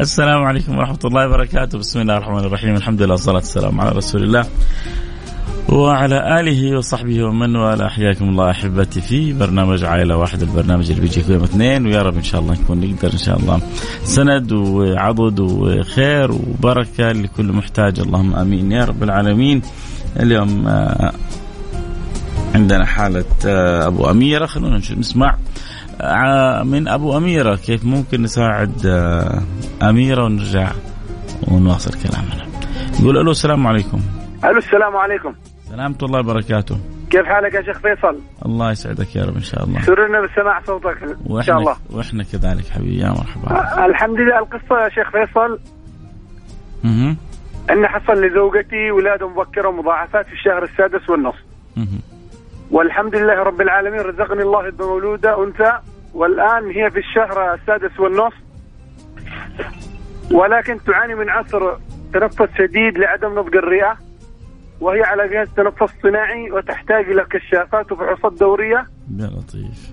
السلام 0.00 0.44
عليكم 0.44 0.78
ورحمة 0.78 0.98
الله 1.04 1.26
وبركاته. 1.26 1.78
بسم 1.78 2.00
الله 2.00 2.16
الرحمن 2.16 2.38
الرحيم. 2.38 2.74
الحمد 2.74 3.02
لله 3.02 3.12
والصلاة 3.12 3.36
والسلام 3.36 3.80
على 3.80 3.90
رسول 3.90 4.22
الله 4.22 4.44
وعلى 5.68 6.40
آله 6.40 6.76
وصحبه 6.78 7.24
ومن 7.24 7.56
والاه. 7.56 7.88
حياكم 7.88 8.28
الله 8.28 8.50
أحبتي 8.50 9.00
في 9.00 9.32
برنامج 9.32 9.84
عائلة 9.84 10.16
واحد 10.16 10.42
البرنامج 10.42 10.90
اللي 10.90 11.00
بيجي 11.02 11.22
كل 11.22 11.32
يوم 11.32 11.42
اثنين. 11.42 11.86
ويا 11.86 12.02
رب 12.02 12.16
إن 12.16 12.22
شاء 12.22 12.40
الله 12.40 12.52
نكون 12.52 12.80
نقدر 12.80 13.12
إن 13.12 13.18
شاء 13.18 13.38
الله. 13.38 13.60
سند 14.04 14.52
وعضد 14.52 15.40
وخير 15.40 16.32
وبركة 16.32 17.12
لكل 17.12 17.52
محتاج. 17.52 18.00
اللهم 18.00 18.34
آمين 18.34 18.72
يا 18.72 18.84
رب 18.84 19.02
العالمين. 19.02 19.62
اليوم 20.16 20.68
آه، 20.68 21.12
عندنا 22.54 22.86
حالة 22.86 23.24
آه، 23.46 23.86
أبو 23.86 24.10
أميرة. 24.10 24.46
خلونا 24.46 24.80
نسمع. 24.96 25.36
من 26.64 26.88
أبو 26.88 27.16
أميرة 27.16 27.56
كيف 27.56 27.84
ممكن 27.84 28.22
نساعد 28.22 28.86
آه، 28.86 29.42
أميرة 29.82 30.24
ونرجع 30.24 30.70
ونواصل 31.48 32.08
كلامنا. 32.08 32.46
نقول 33.00 33.18
ألو 33.18 33.30
السلام 33.30 33.66
عليكم. 33.66 34.00
ألو 34.44 34.58
السلام 34.58 34.96
عليكم. 34.96 35.34
سلامة 35.70 35.96
الله 36.02 36.18
وبركاته. 36.18 36.78
كيف 37.10 37.26
حالك 37.26 37.54
يا 37.54 37.62
شيخ 37.62 37.78
فيصل؟ 37.78 38.20
الله 38.46 38.70
يسعدك 38.70 39.16
يا 39.16 39.24
رب 39.24 39.34
إن 39.34 39.42
شاء 39.42 39.64
الله. 39.64 39.80
سررنا 39.80 40.20
بسماع 40.20 40.62
صوتك 40.66 41.02
إن 41.30 41.42
شاء 41.42 41.58
الله. 41.58 41.76
وإحنا 41.90 42.24
كذلك 42.24 42.68
حبيبي 42.68 42.98
يا 42.98 43.08
مرحبا. 43.08 43.50
آه 43.50 43.86
الحمد 43.86 44.20
لله 44.20 44.38
القصة 44.38 44.84
يا 44.84 44.88
شيخ 44.88 45.10
فيصل 45.10 45.58
أها 46.84 47.16
أن 47.70 47.86
حصل 47.86 48.12
لزوجتي 48.12 48.90
ولاده 48.90 49.28
مبكرة 49.28 49.70
مضاعفات 49.70 50.26
في 50.26 50.32
الشهر 50.32 50.62
السادس 50.62 51.10
والنصف. 51.10 51.38
أها 51.78 52.00
والحمد 52.70 53.16
لله 53.16 53.42
رب 53.42 53.60
العالمين 53.60 54.00
رزقني 54.00 54.42
الله 54.42 54.70
بمولودة 54.70 55.44
أنثى 55.44 55.78
والآن 56.14 56.70
هي 56.70 56.90
في 56.90 56.98
الشهر 56.98 57.54
السادس 57.54 58.00
والنصف 58.00 58.36
ولكن 60.30 60.78
تعاني 60.84 61.14
من 61.14 61.30
عسر 61.30 61.78
تنفس 62.12 62.48
شديد 62.58 62.98
لعدم 62.98 63.38
نضج 63.38 63.56
الرئة 63.56 63.98
وهي 64.80 65.02
على 65.02 65.28
جهاز 65.28 65.48
تنفس 65.56 65.94
صناعي 66.02 66.50
وتحتاج 66.50 67.10
إلى 67.10 67.26
كشافات 67.30 67.92
وفحوصات 67.92 68.32
دورية 68.32 68.86
يا 69.18 69.26
لطيف. 69.26 69.90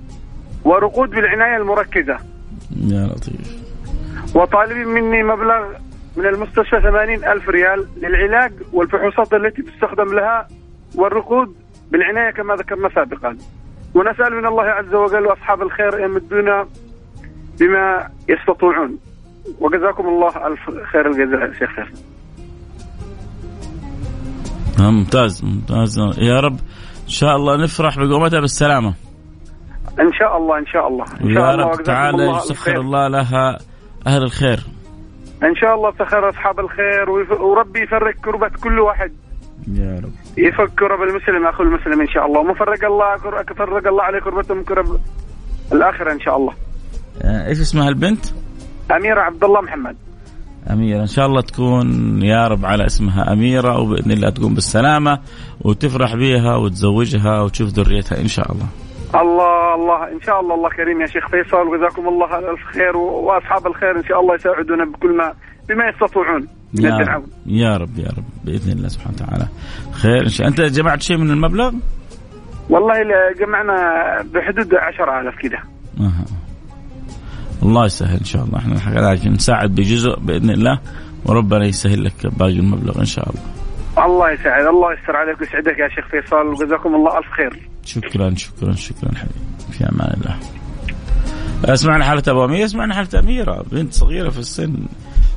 ورقود 0.63 1.09
بالعناية 1.09 1.57
المركزة. 1.57 2.17
يا 2.75 3.07
لطيف. 3.07 3.57
وطالبين 4.35 4.87
مني 4.87 5.23
مبلغ 5.23 5.67
من 6.17 6.25
المستشفى 6.25 6.81
ثمانين 6.81 7.23
ألف 7.23 7.49
ريال 7.49 7.87
للعلاج 7.97 8.53
والفحوصات 8.73 9.33
التي 9.33 9.61
تستخدم 9.61 10.15
لها 10.15 10.47
والرقود 10.95 11.55
بالعناية 11.91 12.31
كما 12.31 12.55
ذكرنا 12.55 12.89
سابقا. 12.95 13.37
ونسأل 13.97 14.31
من 14.39 14.45
الله 14.45 14.63
عز 14.63 14.93
وجل 14.93 15.25
وأصحاب 15.27 15.61
الخير 15.61 15.99
يمدونا 15.99 16.67
بما 17.59 18.09
يستطيعون. 18.29 18.97
وجزاكم 19.59 20.07
الله 20.07 20.47
ألف 20.47 20.59
خير 20.91 21.07
الجزاء 21.07 21.53
شيخ 21.59 21.71
فيصل 21.75 22.03
آه، 24.79 24.91
ممتاز 24.91 25.43
ممتاز. 25.43 25.99
يا 26.17 26.39
رب 26.39 26.57
إن 27.03 27.09
شاء 27.09 27.35
الله 27.35 27.63
نفرح 27.63 27.97
بقومتها 27.99 28.39
بالسلامة. 28.39 28.93
إن 29.99 30.13
شاء 30.13 30.37
الله 30.37 30.59
إن 30.59 30.65
شاء 30.65 30.87
الله. 30.87 31.05
إن 31.23 31.33
شاء 31.33 31.43
يا 31.43 31.53
الله 31.53 31.67
رب 31.67 31.83
تعالى 31.83 32.23
يسخر 32.29 32.55
خير. 32.55 32.81
الله 32.81 33.07
لها 33.07 33.57
أهل 34.07 34.23
الخير. 34.23 34.59
إن 35.43 35.55
شاء 35.55 35.75
الله 35.75 35.91
سخر 35.91 36.29
أصحاب 36.29 36.59
الخير 36.59 37.09
وربي 37.41 37.83
يفرق 37.83 38.15
كربة 38.25 38.49
كل 38.63 38.79
واحد. 38.79 39.11
يا 39.67 39.99
رب. 40.03 40.26
يفك 40.37 40.69
كرب 40.79 41.01
المسلم 41.01 41.47
أخو 41.47 41.63
المسلم 41.63 42.01
إن 42.01 42.07
شاء 42.07 42.25
الله. 42.25 42.39
وما 42.39 42.53
فرق 42.53 42.85
الله 42.85 43.17
فرق 43.57 43.87
الله 43.87 44.03
عليه 44.03 44.19
كربته 44.19 44.55
من 44.55 44.63
كرب 44.63 44.99
الآخرة 45.73 46.11
إن 46.11 46.19
شاء 46.19 46.37
الله. 46.37 46.53
آه، 47.21 47.47
إيش 47.47 47.59
اسمها 47.61 47.89
البنت؟ 47.89 48.25
أميرة 48.91 49.21
عبد 49.21 49.43
الله 49.43 49.61
محمد. 49.61 49.95
أميرة 50.71 51.01
إن 51.01 51.07
شاء 51.07 51.25
الله 51.25 51.41
تكون 51.41 51.87
يا 52.21 52.47
رب 52.47 52.65
على 52.65 52.85
اسمها 52.85 53.33
أميرة 53.33 53.79
وبإذن 53.79 54.11
الله 54.11 54.29
تقوم 54.29 54.53
بالسلامة 54.53 55.19
وتفرح 55.61 56.15
بها 56.15 56.55
وتزوجها 56.55 57.41
وتشوف 57.41 57.69
ذريتها 57.69 58.21
إن 58.21 58.27
شاء 58.27 58.51
الله. 58.51 58.65
الله 59.21 59.75
الله 59.75 60.11
إن 60.11 60.21
شاء 60.21 60.39
الله 60.39 60.55
الله 60.55 60.69
كريم 60.69 61.01
يا 61.01 61.05
شيخ 61.07 61.27
فيصل 61.27 61.67
وجزاكم 61.67 62.07
الله 62.07 62.39
الف 62.39 62.63
خير 62.73 62.97
و- 62.97 63.21
وأصحاب 63.25 63.67
الخير 63.67 63.97
إن 63.97 64.03
شاء 64.03 64.19
الله 64.19 64.35
يساعدونا 64.35 64.85
بكل 64.85 65.17
ما 65.17 65.33
بما 65.69 65.83
يستطيعون. 65.89 66.47
من 66.73 66.83
يا 66.83 66.97
رب 66.97 67.25
يا 67.45 67.77
رب 67.77 67.99
يا 67.99 68.09
رب 68.17 68.23
بإذن 68.45 68.71
الله 68.71 68.87
سبحانه 68.87 69.15
وتعالى. 69.15 69.47
خير 69.91 70.23
إن 70.23 70.29
شاء 70.29 70.47
أنت 70.47 70.61
جمعت 70.61 71.01
شيء 71.01 71.17
من 71.17 71.29
المبلغ؟ 71.31 71.71
والله 72.69 72.93
جمعنا 73.39 73.75
بحدود 74.33 74.75
10000 74.75 75.35
كده. 75.41 75.59
أها. 75.99 76.25
الله 77.63 77.85
يسهل 77.85 78.17
إن 78.17 78.25
شاء 78.25 78.43
الله. 78.43 78.57
إحنا 78.57 78.75
كذلك 78.79 79.27
نساعد 79.27 79.75
بجزء 79.75 80.19
بإذن 80.19 80.49
الله 80.49 80.79
وربنا 81.25 81.65
يسهل 81.65 82.03
لك 82.03 82.27
باقي 82.39 82.59
المبلغ 82.59 82.99
إن 82.99 83.05
شاء 83.05 83.29
الله. 83.29 83.41
الله 84.05 84.31
يسعد 84.31 84.65
الله 84.65 84.93
يستر 84.93 85.15
عليك 85.15 85.41
ويسعدك 85.41 85.79
يا 85.79 85.89
شيخ 85.89 86.07
فيصل 86.07 86.47
وجزاكم 86.47 86.95
الله 86.95 87.17
ألف 87.17 87.27
خير. 87.37 87.69
شكرا 87.85 88.35
شكرا 88.35 88.73
شكرا 88.73 89.11
حبيبي 89.15 89.71
في 89.71 89.83
أمان 89.83 90.21
الله. 90.21 91.75
سمعنا 91.75 92.05
حالة 92.05 92.23
أبو 92.27 92.45
اميره 92.45 92.67
سمعنا 92.67 92.93
حالة 92.93 93.19
أميرة 93.19 93.65
بنت 93.71 93.93
صغيرة 93.93 94.29
في 94.29 94.39
السن. 94.39 94.73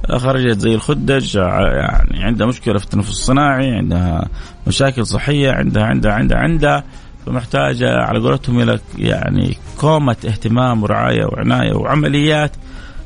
خرجت 0.09 0.59
زي 0.59 0.75
الخدج 0.75 1.37
يعني 1.37 2.25
عندها 2.25 2.47
مشكلة 2.47 2.79
في 2.79 2.85
التنفس 2.85 3.11
الصناعي 3.11 3.71
عندها 3.71 4.29
مشاكل 4.67 5.07
صحية 5.07 5.51
عندها 5.51 5.85
عندها 5.85 6.13
عندها 6.13 6.39
عندها 6.39 6.85
فمحتاجة 7.27 7.97
على 7.97 8.19
قولتهم 8.19 8.61
إلى 8.61 8.79
يعني 8.99 9.57
كومة 9.81 10.17
اهتمام 10.25 10.83
ورعاية 10.83 11.25
وعناية 11.25 11.73
وعمليات 11.75 12.57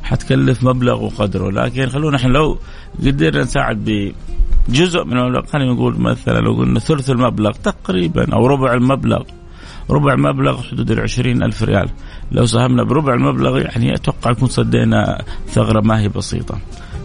حتكلف 0.03 0.65
مبلغ 0.65 1.05
وقدره. 1.05 1.50
لكن 1.50 1.88
خلونا 1.88 2.16
إحنا 2.16 2.32
لو 2.32 2.59
قدرنا 2.99 3.43
نساعد 3.43 4.12
بجزء 4.69 5.05
من 5.05 5.19
المبلغ 5.19 5.47
خلينا 5.47 5.72
نقول 5.72 6.00
مثلا 6.00 6.38
لو 6.41 6.55
قلنا 6.55 6.81
ثلث 6.81 7.11
المبلغ 7.11 7.50
تقريبا 7.50 8.34
أو 8.34 8.47
ربع 8.47 8.75
المبلغ 8.75 9.22
ربع 9.91 10.15
مبلغ 10.16 10.62
حدود 10.62 10.91
العشرين 10.91 11.43
ألف 11.43 11.62
ريال. 11.62 11.88
لو 12.34 12.47
ساهمنا 12.47 12.83
بربع 12.83 13.15
المبلغ 13.15 13.59
يعني 13.59 13.95
أتوقع 13.95 14.31
يكون 14.31 14.49
صدينا 14.49 15.22
ثغرة 15.49 15.81
ما 15.81 16.00
هي 16.00 16.09
بسيطة. 16.09 16.59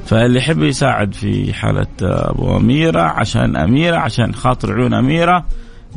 فاللي 0.05 0.39
يحب 0.39 0.63
يساعد 0.63 1.13
في 1.13 1.53
حالة 1.53 1.87
أبو 2.01 2.57
أميرة 2.57 3.01
عشان 3.01 3.55
أميرة 3.55 3.97
عشان 3.97 4.33
خاطر 4.35 4.73
عيون 4.73 4.93
أميرة 4.93 5.45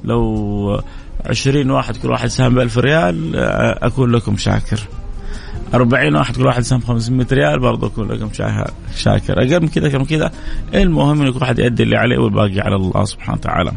لو 0.04 0.80
عشرين 1.26 1.70
واحد 1.70 1.96
كل 1.96 2.10
واحد 2.10 2.28
ساهم 2.28 2.54
بألف 2.54 2.78
ريال 2.78 3.36
أكون 3.82 4.10
لكم 4.12 4.36
شاكر. 4.36 4.80
أربعين 5.74 6.16
واحد 6.16 6.36
كل 6.36 6.46
واحد 6.46 6.62
سهم 6.62 6.80
500 6.80 7.26
ريال 7.32 7.58
برضه 7.60 7.86
أكون 7.86 8.08
لكم 8.08 8.32
شا- 8.32 8.66
شاكر. 8.96 9.38
أقل 9.38 9.60
من 9.62 9.68
كذا 9.68 9.98
من 9.98 10.04
كذا. 10.04 10.30
المهم 10.74 11.22
إن 11.22 11.32
كل 11.32 11.38
واحد 11.40 11.58
يؤدي 11.58 11.82
اللي 11.82 11.96
عليه 11.96 12.18
والباقي 12.18 12.60
على 12.60 12.76
الله 12.76 13.04
سبحانه 13.04 13.38
وتعالى. 13.38 13.72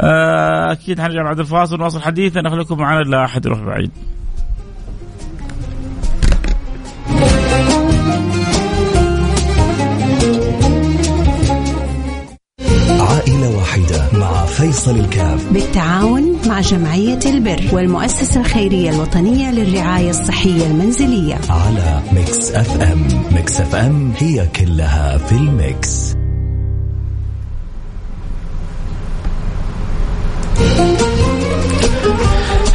آه، 0.00 0.72
أكيد 0.72 1.00
حنرجع 1.00 1.22
بعد 1.22 1.38
الفاصل 1.40 1.74
ونواصل 1.74 2.00
حديثنا. 2.00 2.42
نخليكم 2.42 2.78
معنا 2.78 3.02
لا 3.02 3.24
أحد 3.24 3.46
يروح 3.46 3.60
بعيد. 3.60 3.90
فيصل 14.60 14.98
الكاف. 14.98 15.52
بالتعاون 15.52 16.38
مع 16.46 16.60
جمعية 16.60 17.18
البر 17.26 17.60
والمؤسسة 17.72 18.40
الخيرية 18.40 18.90
الوطنية 18.90 19.50
للرعاية 19.50 20.10
الصحية 20.10 20.66
المنزلية. 20.66 21.34
على 21.50 22.02
Mix 22.12 22.52
FM. 22.52 23.08
Mix 23.32 23.60
FM 23.60 24.12
هي 24.18 24.46
كلها 24.56 25.18
في 25.18 25.32
الميكس. 25.32 26.14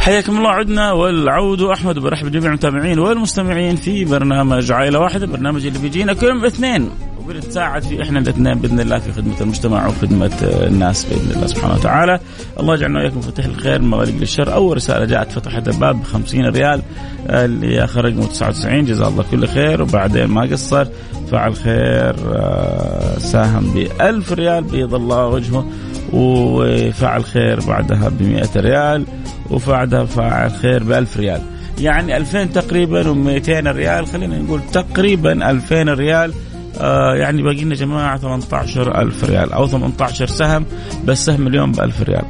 حياكم 0.00 0.36
الله 0.36 0.50
عدنا 0.50 0.92
والعود 0.92 1.62
أحمد 1.62 1.98
وبرحب 1.98 2.26
بجميع 2.26 2.46
المتابعين 2.46 2.98
والمستمعين 2.98 3.76
في 3.76 4.04
برنامج 4.04 4.72
عائلة 4.72 4.98
واحدة 4.98 5.26
برنامج 5.26 5.66
اللي 5.66 5.78
بيجينا 5.78 6.12
كل 6.12 6.26
يوم 6.26 6.44
اثنين. 6.44 6.90
وبنتساعد 7.26 7.82
في 7.82 8.02
إحنا 8.02 8.18
الاثنين 8.18 8.54
بإذن 8.54 8.80
الله 8.80 8.98
في 8.98 9.12
خدمة 9.12 9.40
المجتمع 9.40 9.86
وخدمة 9.86 10.30
الناس 10.42 11.04
بإذن 11.04 11.30
الله 11.30 11.46
سبحانه 11.46 11.74
وتعالى. 11.74 12.20
الله 12.60 12.74
يجعلنا 12.74 12.98
وإياكم 12.98 13.20
فتح 13.20 13.44
الخير 13.44 13.82
مغاليق 13.82 14.14
للشر، 14.16 14.54
أول 14.54 14.76
رسالة 14.76 15.04
جاءت 15.04 15.32
فتحت 15.32 15.68
الباب 15.68 16.00
ب 16.00 16.04
50 16.04 16.46
ريال 16.46 16.82
اللي 17.30 17.84
آخر 17.84 18.04
رقمه 18.04 18.26
99 18.26 18.84
جزاه 18.84 19.08
الله 19.08 19.24
كل 19.30 19.48
خير 19.48 19.82
وبعدين 19.82 20.24
ما 20.24 20.42
قصر 20.42 20.86
فعل 21.30 21.56
خير 21.56 22.14
آه، 22.34 23.18
ساهم 23.18 23.74
ب 23.74 23.88
1000 24.00 24.32
ريال 24.32 24.64
بيض 24.64 24.94
الله 24.94 25.26
وجهه 25.26 25.66
وفعل 26.12 27.24
خير 27.24 27.60
بعدها 27.60 28.08
ب 28.08 28.22
100 28.22 28.48
ريال 28.56 29.04
وبعدها 29.50 30.04
فعل 30.04 30.50
خير 30.50 30.82
ب 30.84 30.92
1000 30.92 31.16
ريال. 31.16 31.40
يعني 31.80 32.16
2000 32.16 32.44
تقريبا 32.44 33.02
و200 33.02 33.48
ريال 33.48 34.06
خلينا 34.06 34.38
نقول 34.38 34.60
تقريبا 34.72 35.50
2000 35.50 35.82
ريال 35.82 36.32
آه 36.80 37.14
يعني 37.14 37.42
باقي 37.42 37.64
لنا 37.64 37.74
جماعة 37.74 38.18
18000 38.18 39.24
ريال 39.24 39.52
أو 39.52 39.66
18 39.66 40.26
سهم 40.26 40.64
بس 41.04 41.26
سهم 41.26 41.46
اليوم 41.46 41.72
ب 41.72 41.80
1000 41.80 42.02
ريال. 42.02 42.24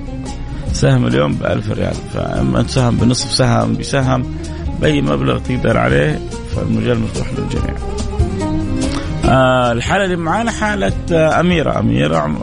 سهم 0.72 1.06
اليوم 1.06 1.34
ب 1.34 1.46
1000 1.46 1.70
ريال. 1.72 1.94
فأما 2.14 2.64
سهم 2.69 2.96
بنصف 2.96 3.32
سهم 3.32 3.75
بسهم 3.75 4.37
بأي 4.81 5.02
مبلغ 5.02 5.38
تقدر 5.38 5.78
عليه 5.78 6.20
فالمجال 6.56 7.00
مفتوح 7.00 7.26
للجميع. 7.38 7.75
آه 9.25 9.72
الحالة 9.72 10.04
اللي 10.04 10.16
معانا 10.16 10.50
حالة 10.50 10.92
آه 11.12 11.40
أميرة. 11.40 11.78
أميرة 11.78 12.37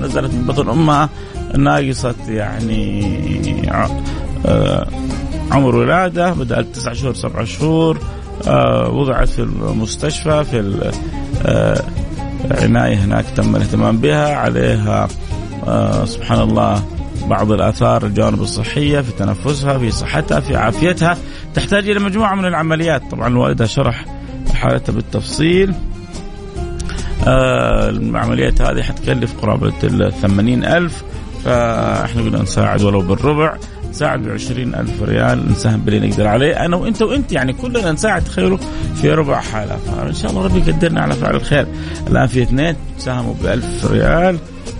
نزلت 0.00 0.34
من 0.34 0.44
بطن 0.46 0.68
أمها 0.68 1.08
ناقصة 1.54 2.14
يعني 2.28 3.12
عمر 5.50 5.76
ولادة 5.76 6.32
بدأت 6.32 6.66
تسعة 6.74 6.94
شهور 6.94 7.14
سبعة 7.14 7.44
شهور 7.44 7.98
وضعت 8.90 9.28
في 9.28 9.38
المستشفى 9.38 10.44
في 10.44 10.90
العناية 11.44 12.96
هناك 12.96 13.24
تم 13.36 13.56
الاهتمام 13.56 13.98
بها. 13.98 14.36
عليها 14.36 15.08
آه 15.66 16.04
سبحان 16.04 16.40
الله 16.40 16.84
بعض 17.26 17.52
الآثار 17.52 18.06
الجوانب 18.06 18.42
الصحية 18.42 19.00
في 19.00 19.12
تنفسها 19.12 19.78
في 19.78 19.90
صحتها 19.90 20.40
في 20.40 20.56
عافيتها. 20.56 21.16
تحتاج 21.54 21.88
إلى 21.88 22.00
مجموعة 22.00 22.34
من 22.34 22.44
العمليات. 22.44 23.02
طبعا 23.10 23.28
الوالدة 23.28 23.66
شرح 23.66 24.04
حالتها 24.54 24.92
بالتفصيل. 24.92 25.74
آه 27.26 27.88
العمليات 27.88 28.62
هذه 28.62 28.82
حتكلف 28.82 29.40
قرابة 29.42 29.72
الثمانين 29.84 30.64
ألف. 30.64 31.04
فاحنا 31.44 32.22
قلنا 32.22 32.42
نساعد 32.42 32.82
ولو 32.82 33.00
بالربع. 33.00 33.56
نساعد 33.98 34.22
ب 34.22 34.28
ألف 34.74 35.02
ريال. 35.02 35.52
نساهم 35.52 35.80
باللي 35.80 36.08
نقدر 36.08 36.26
عليه. 36.26 36.64
أنا 36.64 36.76
وأنت 36.76 37.02
وأنت 37.02 37.32
يعني 37.32 37.52
كلنا 37.52 37.92
نساعد 37.92 38.24
تخيلوا 38.24 38.58
في 38.94 39.10
ربع 39.10 39.40
حالة. 39.40 39.76
فإن 39.76 40.14
شاء 40.14 40.30
الله 40.30 40.44
ربي 40.44 40.58
يقدرنا 40.58 41.00
على 41.00 41.14
فعل 41.14 41.36
الخير. 41.36 41.66
الآن 42.06 42.26
في 42.26 42.42
اثنين 42.42 42.76
ساهموا 42.98 43.34
ب 43.42 43.46
1000 43.46 43.90
ريال. 43.90 44.38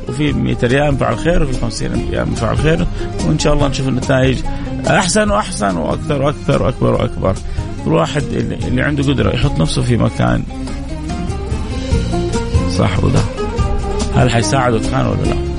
وفي 0.09 0.32
100 0.32 0.56
ريال 0.62 0.97
فعل 0.97 1.19
خير 1.19 1.43
وفي 1.43 1.61
50 1.61 2.09
ريال 2.11 2.37
فعل 2.37 2.59
خير 2.59 2.87
وإن 3.26 3.38
شاء 3.38 3.55
الله 3.55 3.69
نشوف 3.69 3.88
النتائج. 3.88 4.38
أحسن 4.87 5.31
وأحسن 5.31 5.76
وأكثر 5.76 6.23
وأكثر 6.23 6.62
وأكبر 6.62 6.93
وأكبر. 6.93 7.35
كل 7.85 7.93
واحد 7.93 8.23
اللي 8.67 8.82
عنده 8.82 9.03
قدرة 9.03 9.35
يحط 9.35 9.61
نفسه 9.61 9.82
في 9.82 9.97
مكان. 9.97 10.43
صاحبه 12.71 13.11
ده 13.11 13.21
هل 14.14 14.31
حيساعده 14.31 14.79
كان 14.79 15.06
ولا 15.06 15.23
لا؟ 15.23 15.58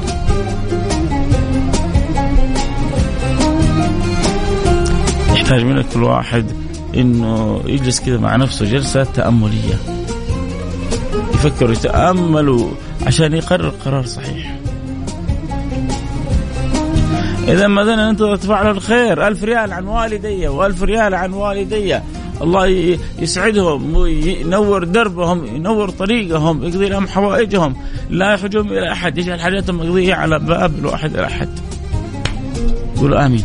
يحتاج 5.34 5.64
منك 5.64 5.86
كل 5.94 6.04
واحد 6.04 6.46
إنه 6.96 7.62
يجلس 7.66 8.00
كذا 8.00 8.18
مع 8.18 8.36
نفسه 8.36 8.66
جلسة 8.66 9.04
تأملية. 9.04 9.76
يفكر 11.34 11.70
ويتامل 11.70 12.72
عشان 13.08 13.34
يقرر 13.34 13.74
قرار 13.86 14.06
صحيح. 14.06 14.56
إذا 17.48 17.68
ما 17.68 17.84
زلنا 17.84 18.12
ننتظر 18.12 18.36
تفاعل 18.36 18.72
الخير 18.72 19.28
ألف 19.28 19.44
ريال 19.44 19.74
عن 19.74 19.88
والدي 19.88 20.48
وألف 20.48 20.84
ريال 20.84 21.16
عن 21.16 21.34
والدي. 21.34 22.00
الله 22.42 22.98
يسعدهم 23.20 23.96
وينور 23.96 24.84
دربهم 24.84 25.46
ينور 25.46 25.90
طريقهم 25.90 26.64
يقضي 26.64 26.90
لهم 26.90 27.08
حوائجهم. 27.08 27.76
لا 28.10 28.34
يحجهم 28.34 28.68
إلى 28.68 28.92
أحد 28.92 29.18
يجعل 29.18 29.40
حاجاتهم 29.40 29.78
مقضية 29.78 30.16
على 30.16 30.40
باب 30.40 30.80
الواحد 30.80 31.16
إلى 31.16 31.26
أحد. 31.26 31.50
قولوا 32.98 33.26
آمين. 33.26 33.44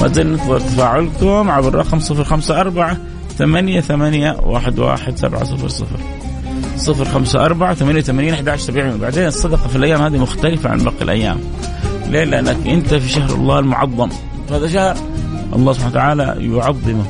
ما 0.00 0.08
زلنا 0.08 0.32
ننتظر 0.32 0.60
تفاعلكم 0.60 1.50
عبر 1.50 1.68
الرقم 1.68 1.98
054 1.98 2.98
ثمانية 3.38 3.80
ثمانية 3.80 4.36
واحد 4.42 4.78
واحد 4.78 5.18
سبعة 5.18 5.44
صفر 5.44 5.68
صفر. 5.68 5.98
صفر 6.76 7.04
خمسة 7.04 7.44
أربعة 7.44 7.74
ثمانية 7.74 8.00
وثمانين 8.00 8.34
أحد 8.34 8.48
عشر 8.48 8.62
سبعين. 8.62 8.94
وبعدين 8.94 9.26
الصدقة 9.26 9.68
في 9.68 9.76
الأيام 9.76 10.02
هذه 10.02 10.18
مختلفة 10.18 10.70
عن 10.70 10.78
باقي 10.78 11.02
الأيام. 11.02 11.40
ليه؟ 12.06 12.24
لأنك 12.24 12.66
أنت 12.66 12.94
في 12.94 13.08
شهر 13.08 13.34
الله 13.34 13.58
المعظم. 13.58 14.08
هذا 14.50 14.68
شهر 14.68 14.96
الله 15.52 15.72
سبحانه 15.72 15.90
وتعالى 15.90 16.36
يعظمه. 16.38 17.04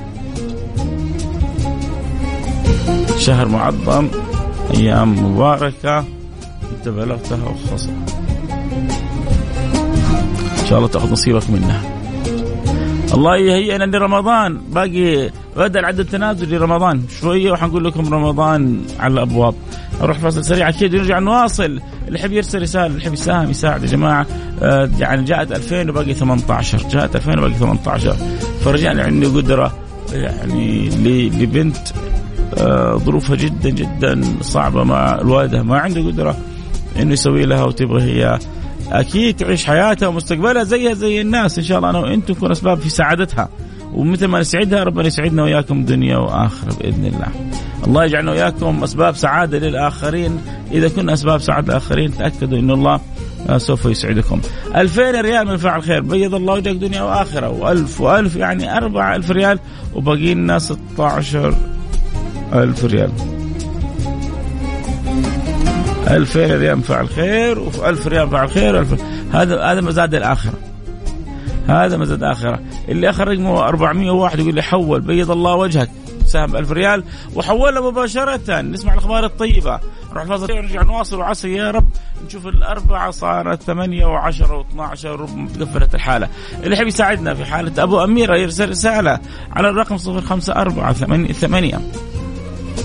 شهر 3.18 3.48
معظم 3.48 4.08
أيام 4.74 5.24
مباركة. 5.24 5.98
أنت 6.78 6.88
بلغتها 6.88 7.38
وخلصها 7.48 7.92
إن 10.60 10.66
شاء 10.68 10.78
الله 10.78 10.88
تأخذ 10.88 11.12
نصيبك 11.12 11.50
منها. 11.50 11.99
الله 13.14 13.36
يهيئنا 13.36 13.84
لرمضان 13.84 14.58
باقي 14.72 15.30
بدا 15.56 15.80
العد 15.80 16.00
التنازلي 16.00 16.58
لرمضان 16.58 17.02
شوية 17.20 17.52
وحنقول 17.52 17.84
لكم 17.84 18.14
رمضان 18.14 18.82
على 18.98 19.14
الأبواب. 19.14 19.54
نروح 20.02 20.18
فاصل 20.18 20.44
سريع. 20.44 20.68
أكيد 20.68 20.94
ونرجع 20.94 21.18
نواصل. 21.18 21.80
اللي 22.08 22.18
يحب 22.18 22.32
يرسل 22.32 22.62
رسالة 22.62 22.86
اللي 22.86 22.98
يحب 22.98 23.12
يساهم 23.12 23.50
يساعد. 23.50 23.82
يا 23.82 23.88
جماعة 23.88 24.26
آه 24.62 24.90
يعني 24.98 25.24
جاءت 25.24 25.52
2000 25.52 25.90
وباقي 25.90 26.14
18 26.14 26.78
جاءت 26.88 27.16
2000 27.16 27.38
وباقي 27.38 27.54
18 27.54 28.16
فرجعنا 28.64 29.02
عندي 29.02 29.26
قدرة 29.26 29.72
يعني 30.12 30.88
لبنت 31.28 31.76
آه 32.58 32.96
ظروفها 32.96 33.36
جدا 33.36 33.70
جدا 33.70 34.20
صعبة 34.40 34.84
مع 34.84 35.14
الوالدة 35.20 35.62
ما 35.62 35.78
عنده 35.78 36.00
قدرة 36.06 36.36
إنه 37.00 37.12
يسوي 37.12 37.46
لها 37.46 37.64
وتبغى 37.64 38.02
هي. 38.02 38.38
أكيد 38.92 39.36
تعيش 39.36 39.64
حياتها 39.64 40.08
ومستقبلها 40.08 40.64
زيها 40.64 40.94
زي 40.94 41.20
الناس 41.20 41.58
إن 41.58 41.64
شاء 41.64 41.78
الله 41.78 41.90
أنا 41.90 41.98
وأنتم 41.98 42.34
نكون 42.34 42.50
أسباب 42.50 42.78
في 42.78 42.88
سعادتها 42.88 43.48
ومثل 43.94 44.26
ما 44.26 44.40
نسعدها 44.40 44.84
ربنا 44.84 45.06
يسعدنا 45.06 45.42
وياكم 45.42 45.84
دنيا 45.84 46.16
وآخرة 46.16 46.74
بإذن 46.74 47.04
الله. 47.04 47.28
الله 47.86 48.04
يجعلنا 48.04 48.30
وياكم 48.30 48.82
أسباب 48.82 49.16
سعادة 49.16 49.58
للآخرين، 49.58 50.40
إذا 50.72 50.88
كنا 50.88 51.12
أسباب 51.12 51.40
سعادة 51.40 51.66
للآخرين 51.66 52.16
تأكدوا 52.16 52.58
إن 52.58 52.70
الله 52.70 53.00
سوف 53.56 53.84
يسعدكم. 53.84 54.40
2000 54.76 55.20
ريال 55.20 55.46
من 55.46 55.56
فعل 55.56 55.82
خير 55.82 56.00
بيض 56.00 56.34
الله 56.34 56.54
وجهك 56.54 56.76
دنيا 56.76 57.02
وآخرة 57.02 57.58
و1000 57.60 58.00
و1000 58.00 58.36
يعني 58.36 58.76
4000 58.76 59.30
ريال 59.30 59.58
وباقي 59.94 60.34
لنا 60.34 60.58
16000 60.58 62.84
ريال. 62.84 63.10
2000 66.10 66.58
ريال 66.58 66.82
فعل 66.82 67.08
خير 67.08 67.70
و1000 67.70 68.06
ريال 68.06 68.30
فعل 68.30 68.50
خير 68.50 68.86
هذا 69.32 69.62
هذا 69.62 69.80
مزاد 69.80 70.14
الآخرة. 70.14 70.54
هذا 71.68 71.96
مزاد 71.96 72.22
الآخرة، 72.22 72.60
اللي 72.88 73.10
اخر 73.10 73.28
رقمه 73.28 73.68
401 73.68 74.38
يقول 74.38 74.54
لي 74.54 74.62
حول 74.62 75.00
بيض 75.00 75.30
الله 75.30 75.54
وجهك. 75.54 75.90
سهم 76.26 76.56
1000 76.56 76.72
ريال. 76.72 77.04
وحولها 77.34 77.90
مباشرة. 77.90 78.60
نسمع 78.60 78.92
الأخبار 78.92 79.24
الطيبة. 79.24 79.80
نروح 80.10 80.24
فاصل 80.24 80.52
ونرجع 80.52 80.82
نواصل 80.82 81.18
وعسى 81.18 81.52
يا 81.52 81.70
رب 81.70 81.88
نشوف 82.26 82.46
الأربعة 82.46 83.10
صارت 83.10 83.62
ثمانية 83.62 84.06
وعشرة 84.06 84.56
واثنى 84.56 84.82
عشر 84.82 85.20
ربما 85.20 85.48
تقفلت 85.48 85.94
الحالة. 85.94 86.28
اللي 86.62 86.74
يحب 86.74 86.86
يساعدنا 86.86 87.34
في 87.34 87.44
حالة 87.44 87.82
أبو 87.82 88.04
أميرة 88.04 88.36
يرسل 88.36 88.68
رسالة 88.68 89.18
على 89.52 89.68
الرقم 89.68 89.96
صفر 89.96 90.20
خمسة 90.20 90.52
أربعة 90.52 90.92
ثمانية. 91.32 91.80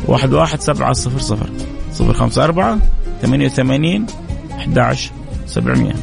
واحد 0.08 0.34
واحد 0.34 0.62
سبعة 0.62 0.94
صفر 0.94 1.20
صفر. 1.20 1.50
صفر 1.94 2.14
خمسة 2.14 2.44
أربعة 2.44 2.80
88 3.26 4.06
11 4.52 5.12
700 5.46 5.94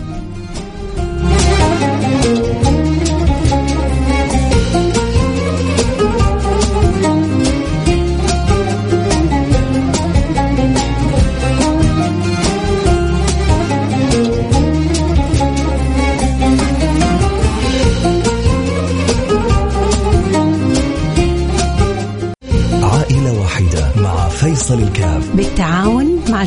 عائلة 22.82 23.40
واحدة 23.40 23.92
مع 23.96 24.28
فيصل 24.28 24.82
الكاف. 24.82 25.36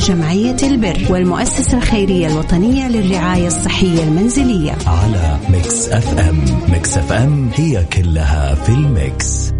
جمعية 0.06 0.56
البر 0.62 0.98
والمؤسسة 1.10 1.78
الخيرية 1.78 2.26
الوطنية 2.26 2.88
للرعاية 2.88 3.46
الصحية 3.46 4.02
المنزلية. 4.02 4.76
على 4.86 5.38
Mix 5.48 5.88
FM. 5.88 6.44
Mix 6.68 6.96
FM 6.96 7.50
هي 7.54 7.84
كلها 7.84 8.54
في 8.54 8.68
ال 8.68 8.85
mix. 8.85 9.55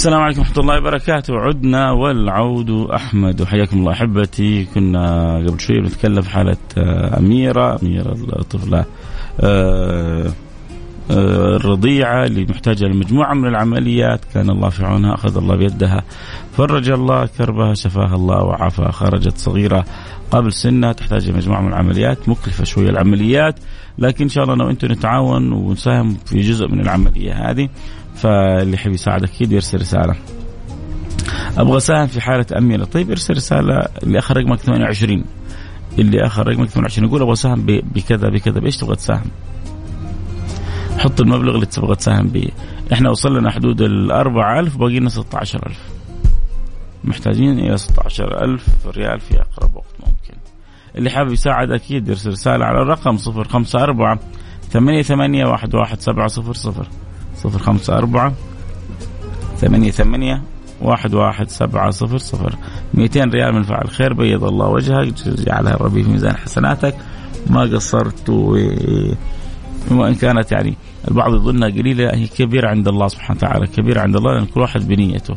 السلام 0.00 0.20
عليكم 0.20 0.40
ورحمة 0.40 0.58
الله 0.58 0.78
وبركاته. 0.78 1.34
عدنا 1.36 1.90
والعود 1.90 2.70
أحمد. 2.70 3.40
وحياكم 3.40 3.78
الله 3.78 3.92
أحبتي. 3.92 4.64
كنا 4.64 5.36
قبل 5.36 5.60
شوي 5.60 5.80
بنتكلم 5.80 6.22
في 6.22 6.30
حالة 6.30 6.56
آه، 6.78 7.18
أميرة 7.18 7.78
أميرة 7.82 8.12
الطفلة 8.12 8.84
آه، 9.40 10.26
آه، 11.10 11.56
الرضيعة 11.56 12.24
اللي 12.24 12.44
محتاجة 12.44 12.84
لمجموعة 12.84 13.34
من 13.34 13.48
العمليات. 13.48 14.20
كان 14.34 14.50
الله 14.50 14.68
في 14.68 14.84
عونها 14.84 15.14
أخذ 15.14 15.36
الله 15.36 15.56
بيدها. 15.56 16.02
فرج 16.60 16.90
الله 16.90 17.26
كربها 17.26 17.74
شفاها 17.74 18.14
الله 18.14 18.44
وعافاها. 18.44 18.90
خرجت 18.90 19.38
صغيرة 19.38 19.84
قبل 20.30 20.52
سنها 20.52 20.92
تحتاج 20.92 21.30
مجموعة 21.30 21.60
من 21.60 21.68
العمليات. 21.68 22.28
مكلفة 22.28 22.64
شوية 22.64 22.90
العمليات 22.90 23.58
لكن 23.98 24.24
إن 24.24 24.28
شاء 24.28 24.44
الله 24.44 24.54
أنا 24.54 24.64
وأنتم 24.64 24.92
نتعاون 24.92 25.52
ونساهم 25.52 26.16
في 26.26 26.40
جزء 26.40 26.68
من 26.68 26.80
العملية 26.80 27.50
هذه 27.50 27.68
فاللي 28.14 28.74
يحب 28.74 28.92
يساعد 28.92 29.22
أكيد 29.22 29.52
يرسل 29.52 29.80
رسالة. 29.80 30.14
أبغى 31.58 31.76
أساهم 31.76 32.06
في 32.06 32.20
حالة 32.20 32.46
امينه، 32.58 32.84
طيب 32.84 33.10
ارسل 33.10 33.34
رسالة 33.34 33.78
اللي 34.02 34.18
اخر 34.18 34.36
رقمك 34.36 34.58
28 34.58 35.24
اللي 35.98 36.26
اخر 36.26 36.48
رقمك 36.48 36.68
28 36.68 37.08
يقول 37.08 37.20
أبغى 37.20 37.32
أساهم 37.32 37.66
بكذا 37.66 38.28
بكذا. 38.28 38.60
بإيش 38.60 38.76
تبغى 38.76 38.96
تساهم؟ 38.96 39.30
حط 40.98 41.20
المبلغ 41.20 41.54
اللي 41.54 41.66
تبغى 41.66 41.96
تساهم 41.96 42.26
به، 42.26 42.48
إحنا 42.92 43.10
وصلنا 43.10 43.50
حدود 43.50 43.82
ال 43.82 44.12
4000 44.12 44.76
باقي 44.76 44.98
لنا 44.98 45.08
16000 45.08 45.99
محتاجين 47.04 47.58
إلى 47.58 47.76
16000 47.76 48.86
ريال 48.86 49.20
في 49.20 49.40
أقرب 49.40 49.76
وقت 49.76 49.94
ممكن. 50.00 50.40
اللي 50.96 51.10
حابب 51.10 51.32
يساعد 51.32 51.70
أكيد 51.70 52.08
يرسل 52.08 52.30
رسالة 52.30 52.64
على 52.64 52.82
الرقم 52.82 53.16
054 53.16 54.18
ثمانية 54.70 55.02
ثمانية 55.02 55.44
واحد 55.44 55.74
واحد 55.74 56.00
سبعة 56.00 56.26
صفر 56.26 56.52
صفر 56.52 56.86
صفر 57.36 57.58
خمسة 57.58 57.98
أربعة 57.98 58.32
ثمانية 59.56 59.90
ثمانية 59.90 60.42
واحد 60.80 61.14
واحد 61.14 61.48
سبعة 61.48 61.90
صفر. 61.90 62.18
صفر 62.18 62.54
مئتين 62.94 63.30
ريال 63.30 63.54
من 63.54 63.62
فعل 63.62 63.90
خير 63.90 64.12
بيض 64.12 64.44
الله 64.44 64.66
وجهك. 64.66 65.14
جعلها 65.26 65.76
ربي 65.76 66.02
في 66.02 66.10
ميزان 66.10 66.36
حسناتك. 66.36 66.94
ما 67.46 67.60
قصرت 67.60 68.28
وإن 69.90 70.14
كانت 70.14 70.52
يعني 70.52 70.74
البعض 71.08 71.34
يظنها 71.34 71.68
قليلة 71.68 72.14
هي 72.14 72.26
كبيرة 72.26 72.68
عند 72.68 72.88
الله 72.88 73.08
سبحانه 73.08 73.38
وتعالى 73.38 73.66
كبيرة 73.66 74.00
عند 74.00 74.16
الله 74.16 74.34
لأن 74.34 74.46
كل 74.46 74.60
واحد 74.60 74.88
بنيته. 74.88 75.34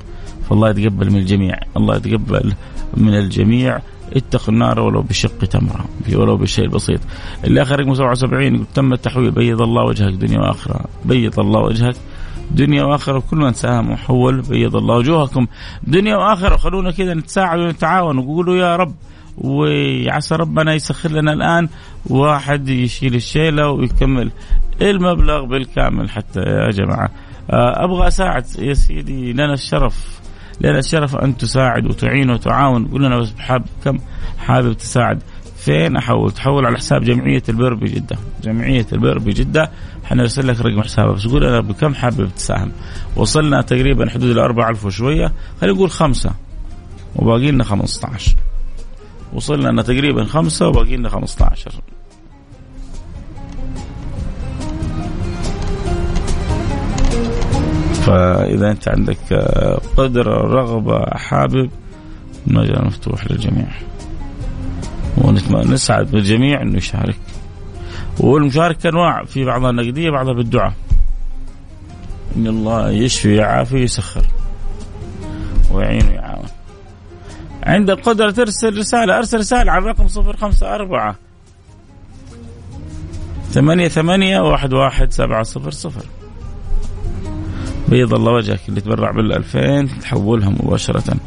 فالله 0.50 0.70
يتقبل 0.70 1.12
من 1.12 1.18
الجميع. 1.18 1.60
الله 1.78 1.96
يتقبل 1.96 2.54
من 2.98 3.14
الجميع. 3.14 3.80
اتقوا 4.14 4.54
النار 4.54 4.80
ولو 4.80 5.02
بشق 5.02 5.38
تمرة 5.38 5.86
ولو 6.14 6.38
بشيء 6.38 6.68
بسيط. 6.68 7.00
اللي 7.44 7.62
آخر 7.62 7.80
رقم 7.80 7.94
77 7.94 8.66
تم 8.74 8.94
التحويل. 8.94 9.32
بيض 9.32 9.62
الله 9.62 9.84
وجهك 9.84 10.14
دنيا 10.14 10.40
وآخرة. 10.40 10.86
بيض 11.06 11.40
الله 11.40 11.60
وجهك 11.60 11.96
دنيا 12.52 12.84
وآخرة. 12.84 13.24
كل 13.32 13.38
من 13.38 13.54
ساهم 13.54 13.92
وحول 13.92 14.42
بيض 14.42 14.76
الله 14.76 14.96
وجوهكم 14.96 15.48
دنيا 15.84 16.16
وآخرة. 16.16 16.58
خلونا 16.58 16.92
كذا 16.92 17.14
نتساعد 17.14 17.60
ونتعاون. 17.60 18.18
وقولوا 18.18 18.56
يا 18.56 18.76
رب 18.76 18.96
وعسى 19.38 20.36
ربنا 20.36 20.74
يسخر 20.74 21.12
لنا 21.12 21.34
الآن. 21.34 21.70
واحد 22.10 22.70
يشيل 22.70 23.16
الشيلة 23.16 23.70
ويكمل 23.70 24.32
المبلغ 24.82 25.46
بالكامل 25.46 26.10
حتى 26.10 26.40
يا 26.40 26.72
جماعة. 26.72 27.10
آه، 27.50 27.84
أبغى 27.84 28.08
أساعد 28.08 28.46
يا 28.60 28.74
سيدي 28.74 29.34
لنا 29.34 29.54
الشرف. 29.54 30.23
لنا 30.62 30.80
الشرف 30.80 31.16
أن 31.16 31.38
تساعد 31.38 31.86
وتعين 31.86 32.30
وتعاون. 32.30 32.88
قول 32.88 33.04
لنا 33.04 33.20
بس 33.20 33.34
حاب 33.38 33.66
كم 33.84 34.00
حابب 34.38 34.74
تساعد؟ 34.74 35.24
فين؟ 35.58 35.98
احول 35.98 36.32
تحول 36.32 36.66
على 36.66 36.78
حساب 36.78 37.04
جمعية 37.04 37.44
البر 37.50 37.74
بجدة. 37.74 38.18
جمعية 38.44 38.86
البر 38.94 39.20
بجدة. 39.20 39.72
حنرسل 40.04 40.48
لك 40.48 40.62
رقم 40.62 40.82
حسابها 40.82 41.14
بس 41.14 41.28
قول 41.28 41.44
أنا 41.44 41.62
بكم 41.62 41.96
حابب 41.96 42.30
تساهم؟ 42.36 42.72
وصلنا 43.16 43.62
تقريبا 43.62 44.10
حدود 44.10 44.30
ال 44.30 44.40
4000 44.40 44.86
وشوية. 44.86 45.34
خلينا 45.62 45.76
نقول 45.76 45.92
خمسة. 45.92 46.32
وباقي 47.16 47.52
لنا 47.52 47.64
15 47.64 48.36
وصلنا 49.34 49.70
أن 49.70 49.84
تقريبا 49.84 50.24
خمسة 50.24 50.68
وباقي 50.68 50.98
لنا 50.98 51.10
15 51.10 51.72
فإذا 58.06 58.72
أنت 58.72 58.88
عندك 58.88 59.34
قدرة 59.98 60.34
رغبة 60.34 61.06
حابب 61.06 61.70
المجال 62.48 62.86
مفتوح 62.86 63.32
للجميع. 63.32 63.68
ونسعد 65.18 66.12
بالجميع 66.12 66.62
إنه 66.62 66.78
يشارك. 66.78 67.18
والمشاركة 68.20 68.90
أنواع 68.90 69.24
في 69.24 69.46
بعضها 69.46 69.72
نقدية 69.72 70.10
بعضها 70.10 70.34
بالدعاء. 70.34 70.74
إن 72.36 72.48
الله 72.48 72.90
يشفي 72.90 73.30
ويعافي 73.30 73.76
ويسخر 73.76 74.26
ويعين 75.72 76.08
ويعاون. 76.08 76.48
عند 77.64 77.90
القدرة 77.90 78.32
ترسل 78.32 78.78
رسالة. 78.78 79.18
أرسل 79.18 79.38
رسالة 79.38 79.72
على 79.72 79.84
الرقم 79.84 80.08
صفر 80.08 80.38
خمسة 80.38 80.76
أربعة 80.76 81.16
ثمانية 83.52 83.88
ثمانية 83.88 84.40
واحد 84.40 84.74
واحد 84.74 85.12
سبعة 85.12 85.44
صفر 85.44 85.72
صفر. 85.72 86.06
بيض 87.94 88.14
الله 88.14 88.32
وجهك 88.32 88.60
اللي 88.70 88.82
تبرع 88.82 89.12
بالألفين 89.12 90.00
تحولها 90.00 90.50
مباشرة. 90.50 91.18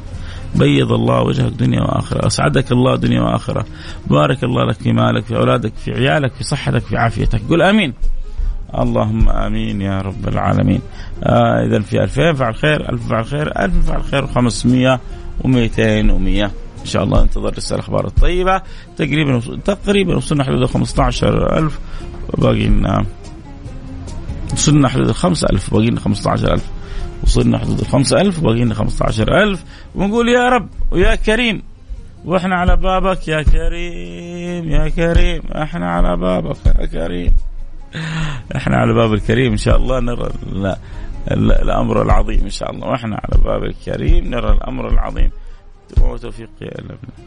بيض 0.54 0.92
الله 0.92 1.22
وجهك 1.22 1.52
دنيا 1.52 1.80
وآخرة، 1.80 2.26
أسعدك 2.26 2.72
الله 2.72 2.96
دنيا 2.96 3.20
وآخرة، 3.20 3.66
بارك 4.06 4.44
الله 4.44 4.64
لك 4.64 4.74
في 4.74 4.92
مالك، 4.92 5.24
في 5.24 5.36
أولادك، 5.36 5.72
في 5.84 5.92
عيالك، 5.92 6.32
في 6.34 6.44
صحتك، 6.44 6.82
في 6.82 6.96
عافيتك، 6.96 7.40
قل 7.50 7.62
آمين. 7.62 7.94
اللهم 8.78 9.28
آمين 9.28 9.80
يا 9.80 10.00
رب 10.00 10.28
العالمين. 10.28 10.80
آه 11.24 11.66
اذا 11.66 11.80
في 11.80 12.02
2000 12.04 12.32
فعل 12.32 12.54
خير، 12.54 12.92
1000 12.92 13.08
فعل 13.08 13.24
خير، 13.24 13.64
1000 13.64 13.90
فعل 13.90 14.02
خير 14.02 14.26
و500 14.26 14.98
و200 15.44 16.12
و100 16.12 16.50
إن 16.80 16.86
شاء 16.92 17.04
الله 17.04 17.22
انتظر 17.22 17.54
لسه 17.58 17.74
الاخبار 17.74 18.06
الطيبة. 18.06 18.62
تقريبا 18.96 19.40
تقريبا 19.64 20.16
وصلنا 20.16 20.44
حدود 20.44 20.64
15000 20.64 21.78
باقي 22.38 22.66
لنا 22.66 23.04
وصلنا 24.52 24.88
حدود 24.88 25.08
ال 25.08 25.14
5000 25.14 25.74
باقي 25.74 25.90
لنا 25.90 26.00
15000 26.00 26.62
وصلنا 27.22 27.58
حدود 27.58 27.80
ال 27.80 27.86
5000 27.86 28.40
باقي 28.40 28.64
لنا 28.64 28.74
15000 28.74 29.64
ونقول 29.94 30.28
يا 30.28 30.48
رب 30.48 30.68
ويا 30.90 31.14
كريم 31.14 31.62
وإحنا 32.24 32.56
على 32.56 32.76
بابك 32.76 33.28
يا 33.28 33.42
كريم 33.42 34.70
يا 34.70 34.88
كريم 34.88 35.42
إحنا 35.52 35.90
على 35.90 36.16
بابك 36.16 36.56
يا 36.66 36.86
كريم. 36.86 37.32
إحنا 38.56 38.76
على 38.76 38.94
باب 38.94 39.12
الكريم 39.12 39.52
إن 39.52 39.56
شاء 39.56 39.76
الله 39.76 40.00
نرى 40.00 40.28
لا 40.52 40.78
الأمر 41.30 42.02
العظيم 42.02 42.40
إن 42.40 42.50
شاء 42.50 42.70
الله. 42.70 42.88
وإحنا 42.88 43.20
على 43.24 43.44
باب 43.44 43.64
الكريم 43.64 44.24
نرى 44.24 44.52
الأمر 44.52 44.88
العظيم. 44.88 45.30
وتوفيق 46.00 46.48
الا 46.62 46.94
بالله 46.94 47.26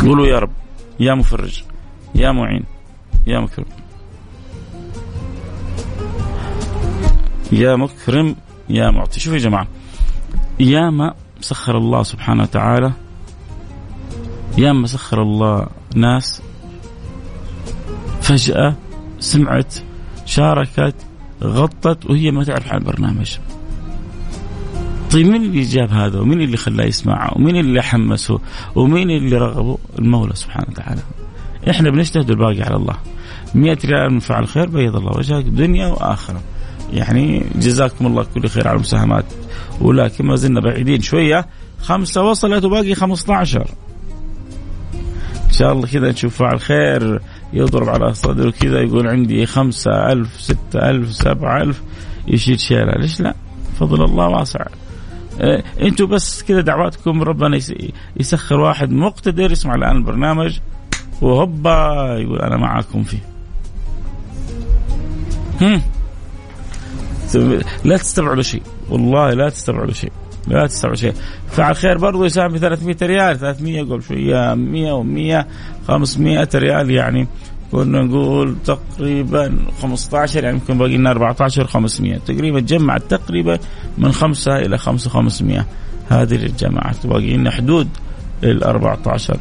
قولوا 0.00 0.26
يا 0.26 0.38
رب 0.38 0.50
يا 1.00 1.14
مفرج. 1.14 1.62
يا 2.14 2.32
معين 2.32 2.64
يا 3.26 3.40
مكرم. 3.40 3.64
يا 7.52 7.76
مكرم 7.76 8.36
يا 8.68 8.90
معطي. 8.90 9.20
شوفوا 9.20 9.38
يا 9.38 9.42
جماعة 9.42 9.66
ياما 10.60 11.14
سخر 11.40 11.78
الله 11.78 12.02
سبحانه 12.02 12.42
وتعالى 12.42 12.92
ياما 14.58 14.86
سخر 14.86 15.22
الله 15.22 15.66
ناس 15.96 16.42
فجأة 18.20 18.74
سمعت 19.20 19.74
شاركت 20.26 20.94
غطت 21.42 22.06
وهي 22.06 22.30
ما 22.30 22.44
تعرف 22.44 22.72
عن 22.72 22.78
البرنامج. 22.78 23.38
طيب 25.10 25.26
مين 25.26 25.42
اللي 25.42 25.60
جاب 25.60 25.90
هذا؟ 25.90 26.20
ومين 26.20 26.40
اللي 26.40 26.56
خلاه 26.56 26.84
يسمعه؟ 26.84 27.36
ومين 27.36 27.56
اللي 27.56 27.82
حمسه؟ 27.82 28.40
ومين 28.74 29.10
اللي 29.10 29.36
رغبه؟ 29.36 29.78
المولى 29.98 30.34
سبحانه 30.34 30.66
وتعالى. 30.70 31.02
إحنا 31.70 31.90
بنجتهد 31.90 32.30
الباقي 32.30 32.62
على 32.62 32.76
الله. 32.76 32.96
100 33.54 33.78
ريال 33.84 34.12
من 34.12 34.18
فعل 34.18 34.48
خير 34.48 34.68
بيض 34.68 34.96
الله 34.96 35.18
وجهك 35.18 35.44
دنيا 35.44 35.86
وآخرة. 35.86 36.40
يعني 36.92 37.46
جزاكم 37.54 38.06
الله 38.06 38.26
كل 38.34 38.48
خير 38.48 38.68
على 38.68 38.76
المساهمات. 38.76 39.24
ولكن 39.80 40.26
ما 40.26 40.36
زلنا 40.36 40.60
بعيدين 40.60 41.00
شوية. 41.00 41.46
خمسة 41.82 42.22
وصلت 42.22 42.64
وباقي 42.64 42.94
15 42.94 43.66
إن 45.46 45.52
شاء 45.52 45.72
الله 45.72 45.86
كذا 45.86 46.10
نشوف 46.10 46.36
فعل 46.36 46.60
خير 46.60 47.20
يضرب 47.52 47.88
على 47.88 48.14
صدره 48.14 48.50
كذا 48.50 48.80
يقول 48.80 49.08
عندي 49.08 49.46
خمسة 49.46 50.12
ألف 50.12 50.40
ستة 50.40 50.90
ألف 50.90 51.12
سبعة 51.12 51.62
ألف. 51.62 51.82
يشيل 52.28 52.60
شيلة. 52.60 52.92
ليش 52.92 53.20
لا؟ 53.20 53.34
فضل 53.78 54.04
الله 54.04 54.28
واسع. 54.28 54.64
إيه 55.40 55.64
أنتوا 55.82 56.06
بس 56.06 56.42
كذا 56.42 56.60
دعواتكم 56.60 57.22
ربنا 57.22 57.60
يسخر 58.16 58.60
واحد 58.60 58.90
مقتدر 58.90 59.52
يسمع 59.52 59.74
الآن 59.74 59.96
البرنامج. 59.96 60.58
وهوبا 61.22 62.16
يقول 62.18 62.38
أنا 62.40 62.56
معاكم 62.56 63.02
فيه. 63.02 63.22
هم. 65.60 65.82
لا 67.84 67.96
تستبعدوا 67.96 68.42
شيء. 68.42 68.62
والله 68.90 69.30
لا 69.30 69.48
تستبعدوا 69.48 69.92
شيء. 69.92 70.12
لا 70.48 70.66
تستبعدوا 70.66 71.00
شيء. 71.00 71.12
فعل 71.50 71.76
خير 71.76 71.98
برضو 71.98 72.24
يساهم 72.24 72.52
ب 72.52 72.56
300 72.56 72.96
ريال. 73.02 73.38
300 73.38 73.82
قبل 73.82 74.02
شوية. 74.02 74.54
100 74.54 75.02
و100 75.02 75.46
500 75.88 76.48
ريال 76.54 76.90
يعني. 76.90 77.28
كنا 77.72 78.02
نقول 78.02 78.56
تقريبا 78.64 79.58
15 79.82 80.44
يعني 80.44 80.56
يمكن 80.56 80.78
باقي 80.78 80.96
لنا 80.96 81.10
14 81.10 81.66
500 81.66 82.18
تقريبا 82.18 82.60
جمعت 82.60 83.02
تقريبا 83.02 83.58
من 83.98 84.12
5 84.12 84.56
إلى 84.56 84.78
5 84.78 85.10
500 85.10 85.66
هذه 86.08 86.34
الجماعات 86.34 87.06
باقي 87.06 87.36
لنا 87.36 87.50
حدود 87.50 87.88
ال 88.44 88.64
14 88.64 89.36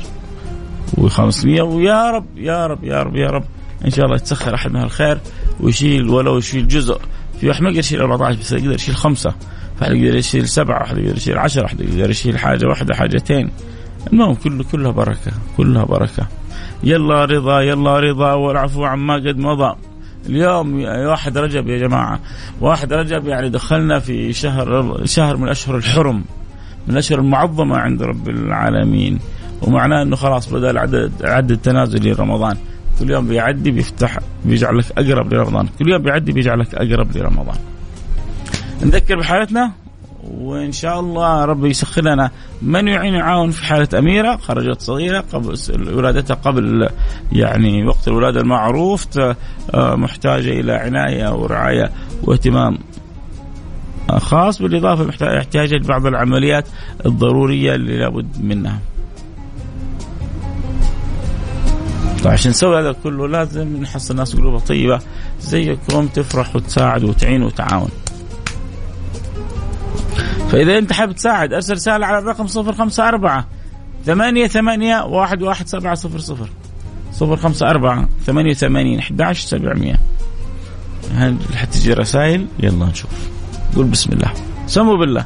و500 0.98 1.60
ويا 1.60 2.12
رب 2.12 2.26
يا 2.38 2.68
رب 2.68 2.84
يا 2.84 3.04
رب 3.04 3.16
يا 3.16 3.28
رب. 3.28 3.44
إن 3.86 3.90
شاء 3.90 4.06
الله 4.06 4.16
يتسخر 4.16 4.56
أحد 4.56 4.72
من 4.72 4.82
الخير 4.84 5.18
ويشيل 5.60 6.10
ولو 6.10 6.38
يشيل 6.38 6.68
جزء. 6.68 6.98
في 7.40 7.48
واحد 7.48 7.62
ما 7.62 7.70
يقدر 7.70 7.80
يشيل 7.80 8.02
14 8.02 8.40
بس 8.40 8.52
يقدر 8.52 8.74
يشيل 8.76 8.96
خمسة. 8.96 9.34
واحد 9.82 9.92
يقدر 9.92 10.18
يشيل 10.18 10.48
سبعة 10.48 10.80
واحد 10.80 10.98
يقدر 10.98 11.18
يشيل 11.18 11.38
10 11.38 11.62
واحد 11.64 11.80
يقدر 11.80 12.10
يشيل 12.10 12.40
حاجة 12.40 12.68
واحدة 12.68 12.96
حاجتين. 12.96 13.52
المهم 14.14 14.34
كله 14.34 14.64
كلها 14.72 14.92
بركة 14.92 15.32
كلها 15.58 15.84
بركة. 15.84 16.28
يلا 16.84 17.26
رضا 17.26 17.62
يلا 17.62 18.00
رضا 18.00 18.34
والعفو 18.34 18.86
عما 18.86 19.14
قد 19.14 19.38
مضى. 19.38 19.76
اليوم 20.30 20.84
واحد 20.84 21.38
رجب 21.38 21.68
يا 21.68 21.78
جماعة. 21.78 22.20
واحد 22.62 22.94
رجب 22.94 23.28
يعني 23.28 23.50
دخلنا 23.50 24.00
في 24.00 24.34
شهر 24.34 25.02
شهر 25.06 25.38
من 25.38 25.44
الأشهر 25.44 25.78
الحرم 25.78 26.24
من 26.88 26.94
الأشهر 26.94 27.20
المعظمة 27.20 27.78
عند 27.78 28.04
رب 28.04 28.30
العالمين. 28.30 29.20
ومعناه 29.62 30.02
أنه 30.02 30.16
خلاص 30.16 30.50
بدأ 30.50 30.72
العدد 30.72 31.12
العدد 31.22 31.52
التنازلي 31.52 32.12
لرمضان. 32.12 32.58
كل 33.00 33.12
يوم 33.12 33.28
بيعدي 33.28 33.72
بيفتح 33.72 34.20
بيجعلك 34.46 34.86
أقرب 34.98 35.34
لرمضان. 35.34 35.68
كل 35.80 35.90
يوم 35.90 36.02
بيعدي 36.02 36.32
بيجعلك 36.32 36.76
أقرب 36.76 37.18
لرمضان. 37.18 37.56
نذكر 38.84 39.20
بحالتنا 39.20 39.72
وإن 40.24 40.72
شاء 40.72 41.00
الله 41.00 41.46
ربي 41.46 41.70
يسخر 41.70 42.02
لنا. 42.02 42.32
من 42.62 42.88
يعين 42.88 43.14
يعاون 43.14 43.52
في 43.52 43.66
حالة 43.66 44.00
أميرة 44.00 44.36
خرجت 44.36 44.82
صغيرة 44.82 45.24
قبل 45.34 45.58
ولادتها 45.94 46.34
قبل 46.34 46.90
يعني 47.32 47.88
وقت 47.88 48.08
الولادة 48.08 48.42
المعروف 48.42 49.08
آه، 49.18 49.36
محتاجة 49.96 50.60
إلى 50.60 50.74
عناية 50.74 51.34
ورعايه 51.34 51.92
واهتمام 52.24 52.78
خاص. 54.10 54.62
بالإضافة 54.62 55.04
محتاجة 55.04 55.76
لبعض 55.76 56.06
العمليات 56.06 56.68
الضرورية 57.06 57.76
اللي 57.76 57.98
لابد 57.98 58.28
منها. 58.44 58.80
طيب. 62.24 62.34
عشان 62.34 62.52
نسوي 62.52 62.80
هذا 62.80 62.92
كله 63.04 63.28
لازم 63.28 63.78
نحصل 63.82 64.14
الناس 64.14 64.36
قلوبها 64.36 64.60
طيبة 64.60 65.00
زيكم 65.42 66.08
تفرح 66.08 66.56
وتساعد 66.56 67.04
وتعين 67.04 67.44
وتعاون. 67.44 67.90
فإذا 70.52 70.78
أنت 70.78 70.94
حابب 70.94 71.12
تساعد 71.12 71.54
أرسل 71.54 71.74
رسالة 71.74 72.06
على 72.06 72.18
الرقم 72.18 72.46
054 72.46 73.46
ثمانية 74.06 74.48
ثمانية 74.48 75.04
واحد 75.04 75.42
واحد 75.42 75.68
سبعة 75.68 75.96
صفر 75.96 76.20
صفر. 76.20 76.50
صفر 77.14 77.36
خمسة 77.36 77.70
أربعة 77.70 78.10
ثمانية 78.26 78.54
ثمانين 78.54 79.00
أحد 79.00 79.22
عشر 79.22 79.48
سبعمية. 79.48 79.96
هل 81.16 81.38
حتجي 81.56 81.94
رسائل؟ 81.94 82.48
يلا 82.60 82.86
نشوف. 82.86 83.12
قول 83.76 83.86
بسم 83.86 84.14
الله. 84.14 84.34
سموا 84.68 84.98
بالله. 84.98 85.26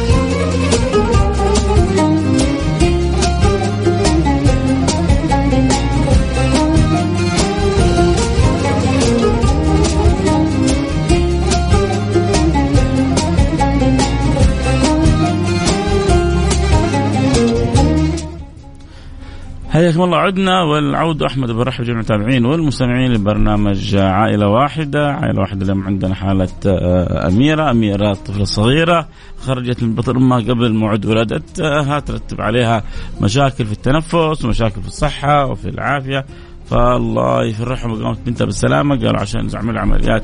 حياكم 19.81 20.01
الله. 20.01 20.17
عدنا 20.17 20.63
والعود 20.63 21.23
أحمد 21.23 21.51
برحب 21.51 21.83
جميع 21.83 21.95
المتابعين 21.95 22.45
والمستمعين 22.45 23.13
لبرنامج 23.13 23.95
عائلة 23.95 24.47
واحدة، 24.47 25.11
عائلة 25.11 25.39
واحدة 25.39 25.63
اليوم 25.65 25.83
عندنا 25.83 26.15
حالة 26.15 26.49
آه، 26.65 27.27
أميرة، 27.27 27.71
أميرة 27.71 28.13
طفلة 28.13 28.43
صغيرة 28.43 29.07
خرجت 29.37 29.83
من 29.83 29.95
بطن 29.95 30.15
أمها 30.15 30.39
قبل 30.39 30.73
موعد 30.73 31.05
ولادتها 31.05 31.99
ترتب 31.99 32.41
عليها 32.41 32.83
مشاكل 33.21 33.65
في 33.65 33.71
التنفس 33.71 34.45
ومشاكل 34.45 34.81
في 34.81 34.87
الصحة 34.87 35.45
وفي 35.45 35.69
العافية. 35.69 36.25
فالله 36.69 37.45
يفرحهم 37.45 37.91
وقامت 37.91 38.19
بنتها 38.25 38.45
بالسلامة. 38.45 38.95
قالوا 38.95 39.19
عشان 39.19 39.47
نعمل 39.53 39.77
عمليات 39.77 40.23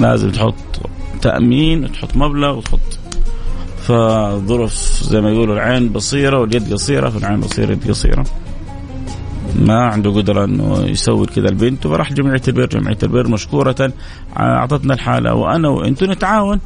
لازم 0.00 0.30
تحط 0.30 0.54
تأمين 1.22 1.84
وتحط 1.84 2.16
مبلغ 2.16 2.58
وتحط 2.58 2.99
فظروف 3.90 5.02
زي 5.02 5.20
ما 5.20 5.30
يقولوا 5.30 5.54
العين 5.54 5.88
بصيرة 5.88 6.38
واليد 6.38 6.72
قصيرة 6.72 7.08
فالعين 7.08 7.40
بصيرة 7.40 7.66
اليد 7.66 7.88
قصيرة. 7.90 8.24
ما 9.56 9.86
عنده 9.86 10.10
قدرة 10.10 10.44
أنه 10.44 10.84
يسوي 10.86 11.26
كذا 11.26 11.48
البنت 11.48 11.86
فراح 11.86 12.12
جمعية 12.12 12.42
البر 12.48 12.66
جمعية 12.66 12.98
البر 13.02 13.28
مشكورة 13.28 13.92
أعطتنا 14.36 14.94
الحالة. 14.94 15.34
وأنا 15.34 15.68
وأنتم 15.68 16.10
نتعاون. 16.10 16.60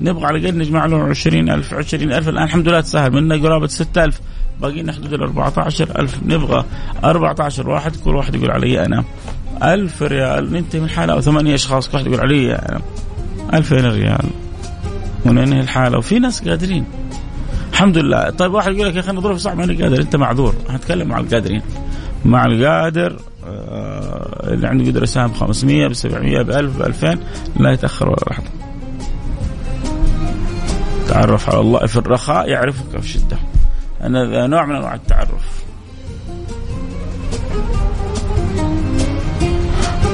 نبغى 0.00 0.26
على 0.26 0.38
الأقل 0.38 0.58
نجمع 0.58 0.86
له 0.86 1.02
20000 1.02 1.74
20000 1.74 2.28
الآن 2.28 2.44
الحمد 2.44 2.68
لله 2.68 2.80
تسهل. 2.80 3.12
منا 3.12 3.36
قرابة 3.36 3.66
6000 3.66 4.20
باقي 4.60 4.82
لنا 4.82 4.92
حدود 4.92 5.12
ال 5.12 5.22
14000 5.22 6.22
نبغى 6.26 6.64
14 7.04 7.68
واحد. 7.68 7.96
كل 7.96 8.16
واحد 8.16 8.34
يقول 8.34 8.50
علي 8.50 8.84
أنا. 8.86 9.04
1000 9.62 10.02
ريال. 10.02 10.52
ننتهي 10.52 10.80
من 10.80 10.86
الحالة. 10.86 11.12
أو 11.12 11.20
ثمانية 11.20 11.54
أشخاص. 11.54 11.88
كل 11.88 11.96
واحد 11.96 12.06
يقول 12.06 12.20
علي 12.20 12.54
أنا. 12.54 12.80
2000 13.54 13.84
ريال. 13.84 14.24
وننهي 15.26 15.60
الحالة. 15.60 15.98
وفي 15.98 16.18
ناس 16.18 16.48
قادرين. 16.48 16.84
الحمد 17.72 17.98
لله. 17.98 18.30
طيب 18.30 18.54
واحد 18.54 18.72
يقول 18.72 18.88
لك 18.88 18.94
يا 18.94 19.00
أخي 19.00 19.10
أنا 19.10 19.20
ظروفي 19.20 19.40
صعبة 19.40 19.56
ماني 19.56 19.82
قادر. 19.82 20.00
أنت 20.00 20.16
معذور. 20.16 20.54
هنتكلم 20.68 21.08
مع 21.08 21.18
القادرين. 21.18 21.62
مع 22.24 22.46
القادر 22.46 23.16
آه 23.46 24.52
اللي 24.52 24.66
عنده 24.68 24.90
قدرة 24.90 25.02
يساهم 25.02 25.30
ب 25.30 25.34
500 25.34 25.86
ب 25.86 25.92
700 25.92 26.42
ب 26.42 26.50
1000 26.50 26.78
ب 26.78 26.82
2000 26.82 27.18
لا 27.56 27.72
يتأخر 27.72 28.08
ولا 28.08 28.24
لحظه 28.30 28.46
تعرف 31.08 31.50
على 31.50 31.60
الله 31.60 31.86
في 31.86 31.96
الرخاء 31.96 32.48
يعرفك 32.48 32.90
في 32.90 32.98
الشدة. 32.98 33.36
أنا 34.02 34.46
نوع 34.46 34.66
من 34.66 34.76
أنواع 34.76 34.94
التعرف. 34.94 35.64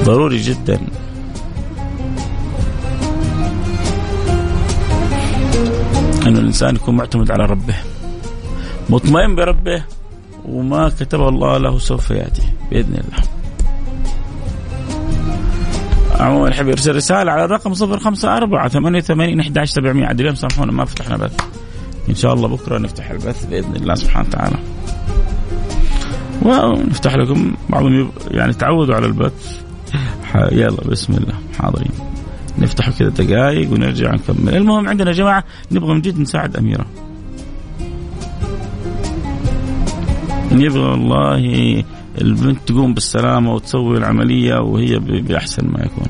ضروري 0.03 0.37
جدا. 0.37 0.79
أن 6.27 6.37
الإنسان 6.37 6.75
يكون 6.75 6.95
معتمد 6.95 7.31
على 7.31 7.45
ربه 7.45 7.75
مطمئن 8.89 9.35
بربه 9.35 9.83
وما 10.45 10.89
كتبه 10.89 11.29
الله 11.29 11.57
له 11.57 11.77
سوف 11.77 12.11
يأتي 12.11 12.43
بإذن 12.71 12.93
الله. 12.93 13.23
عموما 16.19 16.49
يحب 16.49 16.67
يرسل 16.67 16.95
رسالة 16.95 17.31
على 17.31 17.45
الرقم 17.45 17.73
054 17.73 19.01
88 19.01 19.39
11 19.39 19.73
700 19.73 20.05
عاد 20.05 20.19
اليوم 20.19 20.35
سامحونا 20.35 20.71
ما 20.71 20.85
فتحنا 20.85 21.17
بث. 21.17 21.41
إن 22.09 22.15
شاء 22.15 22.33
الله 22.33 22.47
بكرة 22.47 22.77
نفتح 22.77 23.09
البث 23.09 23.45
بإذن 23.45 23.75
الله 23.75 23.95
سبحانه 23.95 24.27
وتعالى. 24.27 24.57
ونفتح 26.41 27.15
لكم 27.15 27.55
بعضهم 27.69 28.11
يعني 28.31 28.53
تعودوا 28.53 28.95
على 28.95 29.05
البث 29.05 29.61
يلا 30.35 30.87
بسم 30.87 31.13
الله 31.13 31.33
حاضرين 31.59 31.91
نفتح 32.71 32.89
كذا 32.89 33.09
دقائق 33.09 33.71
ونرجع 33.71 34.11
نكمل. 34.11 34.55
المهم 34.55 34.89
عندنا 34.89 35.11
جماعة 35.11 35.43
نبغى 35.71 35.93
من 35.93 36.01
جد 36.01 36.19
نساعد 36.19 36.57
أميرة. 36.57 36.85
يبغى 40.51 40.79
والله 40.79 41.83
البنت 42.21 42.59
تقوم 42.65 42.93
بالسلامة 42.93 43.53
وتسوي 43.53 43.97
العملية 43.97 44.59
وهي 44.59 44.99
بأحسن 44.99 45.67
ما 45.67 45.79
يكون. 45.79 46.07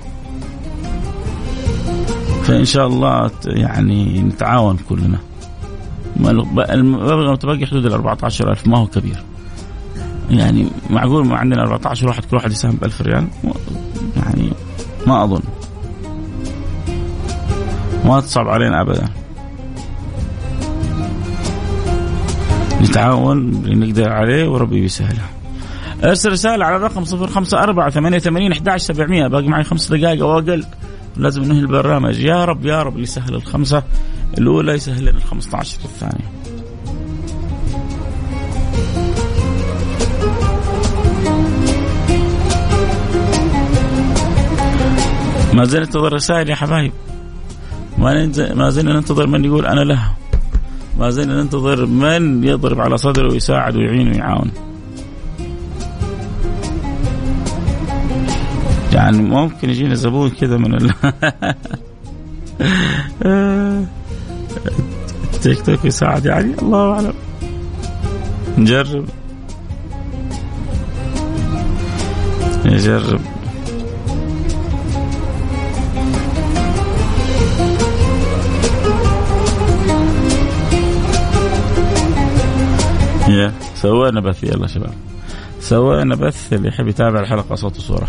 فإن 2.43 2.65
شاء 2.65 2.88
الله 2.88 3.32
يعني 3.45 4.21
نتعاون 4.21 4.78
كلنا. 4.89 5.19
المبلغ 6.69 7.28
المتبقي 7.28 7.65
حدود 7.65 7.86
ال 7.86 7.93
14000 7.93 8.67
ما 8.67 8.78
هو 8.78 8.88
كبير. 8.88 9.24
يعني 10.30 10.67
معقول 10.89 11.28
ما 11.28 11.38
عندنا 11.38 11.62
14 11.62 12.08
واحد 12.08 12.26
كل 12.26 12.36
واحد 12.36 12.52
يساهم 12.52 12.76
ب 12.76 12.84
1000 12.84 13.02
ريال؟ 13.02 13.28
يعني 14.17 14.50
ما 15.08 15.24
أظن. 15.24 15.41
ما 18.05 18.19
تصعب 18.19 18.47
علينا 18.47 18.81
ابدا. 18.81 19.09
نتعاون 22.81 23.63
نقدر 23.79 24.09
عليه 24.09 24.49
وربي 24.49 24.81
بيسهلها 24.81 25.29
ارسل 26.03 26.31
رسالة 26.31 26.65
على 26.65 26.75
الرقم 26.75 27.03
054 27.03 28.19
88 28.19 28.51
11 28.51 28.93
700 28.93 29.27
باقي 29.27 29.47
معي 29.47 29.63
خمس 29.63 29.93
دقائق 29.93 30.23
أو 30.23 30.39
أقل. 30.39 30.65
لازم 31.17 31.43
ننهي 31.43 31.59
البرنامج. 31.59 32.19
يا 32.19 32.45
رب 32.45 32.65
يا 32.65 32.83
رب 32.83 32.93
اللي 32.93 33.03
يسهل 33.03 33.35
الخمسة. 33.35 33.83
الأولى 34.37 34.73
يسهل 34.73 35.01
لنا 35.01 35.17
ال 35.17 35.23
15 35.23 35.77
الثانية. 35.85 36.31
ما 45.53 45.65
زلنا 45.65 45.85
ننتظر 45.85 46.13
رسائل 46.13 46.49
يا 46.49 46.55
حبايب. 46.55 46.91
ما 47.97 48.32
ما 48.54 48.69
زلنا 48.69 48.93
ننتظر 48.93 49.27
من 49.27 49.45
يقول 49.45 49.65
أنا 49.65 49.82
لها 49.82 50.15
ما 50.99 51.10
زلنا 51.10 51.41
ننتظر 51.41 51.86
من 51.86 52.43
يضرب 52.43 52.82
على 52.82 52.97
صدره 52.97 53.32
ويساعد 53.32 53.75
ويعين 53.75 54.08
ويعاون. 54.08 54.51
يعني 58.93 59.21
ممكن 59.21 59.69
يجينا 59.69 59.95
زبون 59.95 60.30
كذا 60.30 60.58
من 60.58 60.73
ال... 60.73 60.91
التيك 65.34 65.65
توك 65.65 65.86
يساعد 65.86 66.25
يعني. 66.25 66.54
الله 66.62 66.93
أعلم. 66.93 67.13
نجرب. 68.58 69.06
نجرب. 72.65 73.21
يا 83.32 83.54
سوينا 83.76 84.22
بث 84.22 84.44
يلا 84.44 84.67
شباب. 84.67 84.94
سوينا 85.60 86.15
بث 86.15 86.54
اللي 86.54 86.67
يحب 86.67 86.88
يتابع 86.88 87.20
الحلقة 87.20 87.56
صوت 87.56 87.78
وصورة. 87.78 88.08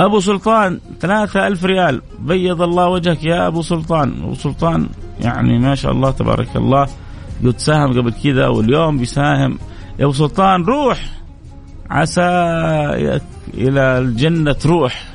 أبو 0.00 0.20
سلطان 0.20 0.80
ثلاثة 1.00 1.46
ألف 1.46 1.64
ريال. 1.64 2.02
بيض 2.18 2.62
الله 2.62 2.88
وجهك 2.88 3.24
يا 3.24 3.46
أبو 3.46 3.62
سلطان. 3.62 4.22
أبو 4.22 4.34
سلطان 4.34 4.88
يعني 5.20 5.58
ما 5.58 5.74
شاء 5.74 5.92
الله 5.92 6.10
تبارك 6.10 6.56
الله 6.56 6.88
قد 7.44 7.58
ساهم 7.58 8.00
قبل 8.00 8.12
كذا 8.12 8.46
واليوم 8.48 8.98
بيساهم. 8.98 9.58
يا 9.98 10.04
أبو 10.04 10.12
سلطان 10.12 10.64
روح. 10.64 10.98
عسى 11.90 12.22
إلى 13.54 13.98
الجنة 13.98 14.52
تروح. 14.52 15.08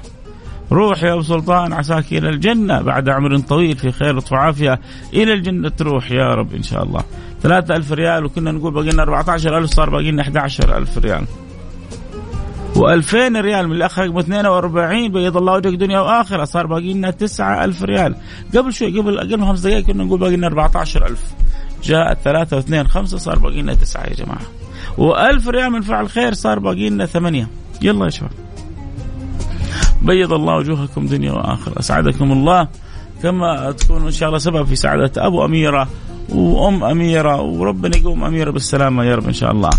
روح 0.72 1.04
يا 1.04 1.14
أبو 1.14 1.22
سلطان 1.22 1.74
عساك 1.74 2.14
إلى 2.14 2.30
الجنة. 2.30 2.82
بعد 2.82 3.10
عمر 3.10 3.38
طويل 3.40 3.78
في 3.78 3.92
خير 3.92 4.20
وعافية 4.32 4.80
إلى 5.14 5.34
الجنة 5.34 5.70
تروح 5.70 6.12
يا 6.12 6.36
رب 6.36 6.54
إن 6.54 6.64
شاء 6.64 6.84
الله. 6.84 7.04
ثلاثة 7.44 7.76
ألف 7.76 7.92
ريال 7.92 8.26
وكنا 8.26 8.52
نقول 8.52 8.74
باقي 8.74 8.90
لنا 8.90 9.04
14 9.04 9.58
ألف 9.58 9.72
صار 9.72 9.90
باقي 9.90 10.12
لنا 10.12 10.22
11 10.22 10.78
ألف 10.78 10.98
ريال. 10.98 11.26
و2000 12.76 13.14
ريال 13.14 13.68
من 13.68 13.76
الأخ 13.76 14.00
رقم 14.00 14.18
42 14.18 15.12
بيض 15.12 15.38
الله 15.38 15.54
وجهك 15.54 15.74
دنيا 15.74 16.00
وآخرة 16.00 16.44
صار 16.44 16.68
باقي 16.68 16.94
لنا 16.94 17.12
9000 17.12 17.84
ريال. 17.84 18.16
قبل 18.56 18.74
شوي 18.74 19.00
قبل 19.00 19.18
أقل 19.18 19.38
من 19.38 19.46
خمس 19.46 19.60
دقائق 19.60 19.86
كنا 19.86 20.04
نقول 20.04 20.20
باقي 20.20 20.36
لنا 20.36 20.48
14000 20.48 21.20
جاء 21.84 22.14
3 22.14 22.62
و2 22.62 22.88
5 22.88 23.18
صار 23.18 23.40
باقي 23.40 23.62
لنا 23.62 23.74
9 23.74 24.04
يا 24.04 24.14
جماعة. 24.14 24.42
و1000 24.98 25.48
ريال 25.48 25.72
من 25.72 25.82
فعل 25.82 26.10
خير 26.10 26.34
صار 26.34 26.60
باقي 26.60 26.90
لنا 26.90 27.06
8 27.06 27.48
يلا 27.82 28.06
يا 28.06 28.10
شباب. 28.10 28.32
بيض 30.02 30.34
الله 30.34 30.56
وجوهكم 30.56 31.06
دنيا 31.06 31.32
وآخرة. 31.32 31.80
أسعدكم 31.80 32.32
الله. 32.32 32.68
كما 33.24 33.72
تكونوا 33.72 34.08
إن 34.08 34.12
شاء 34.12 34.30
الله 34.30 34.40
سبب 34.40 34.66
في 34.66 34.76
سعادة 34.76 35.28
أبو 35.28 35.46
أميرة. 35.46 35.88
وأم 36.30 36.84
أميرة 36.84 37.42
وربنا 37.42 37.98
يقوم 37.98 38.24
أميرة 38.24 38.52
بالسلامة 38.52 39.04
يا 39.04 39.16
رب 39.16 39.28
إن 39.28 39.34
شاء 39.34 39.52
الله. 39.52 39.70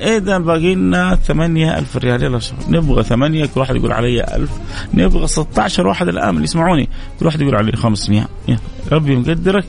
إذا 0.00 0.38
باقي 0.38 0.74
لنا 0.74 1.14
8000 1.14 1.96
ريال. 1.96 2.22
يلا 2.22 2.38
شباب 2.38 2.70
نبغى 2.70 3.02
ثمانية 3.02 3.46
كل 3.46 3.60
واحد 3.60 3.76
يقول 3.76 3.92
علي 3.92 4.24
1000 4.24 4.50
نبغى 4.94 5.26
16 5.26 5.86
واحد 5.86 6.08
الآن 6.08 6.30
اللي 6.30 6.44
يسمعوني؟ 6.44 6.88
كل 7.20 7.26
واحد 7.26 7.40
يقول 7.40 7.56
علي 7.56 7.72
500 7.72 8.26
ربي 8.92 9.16
مقدرك؟ 9.16 9.64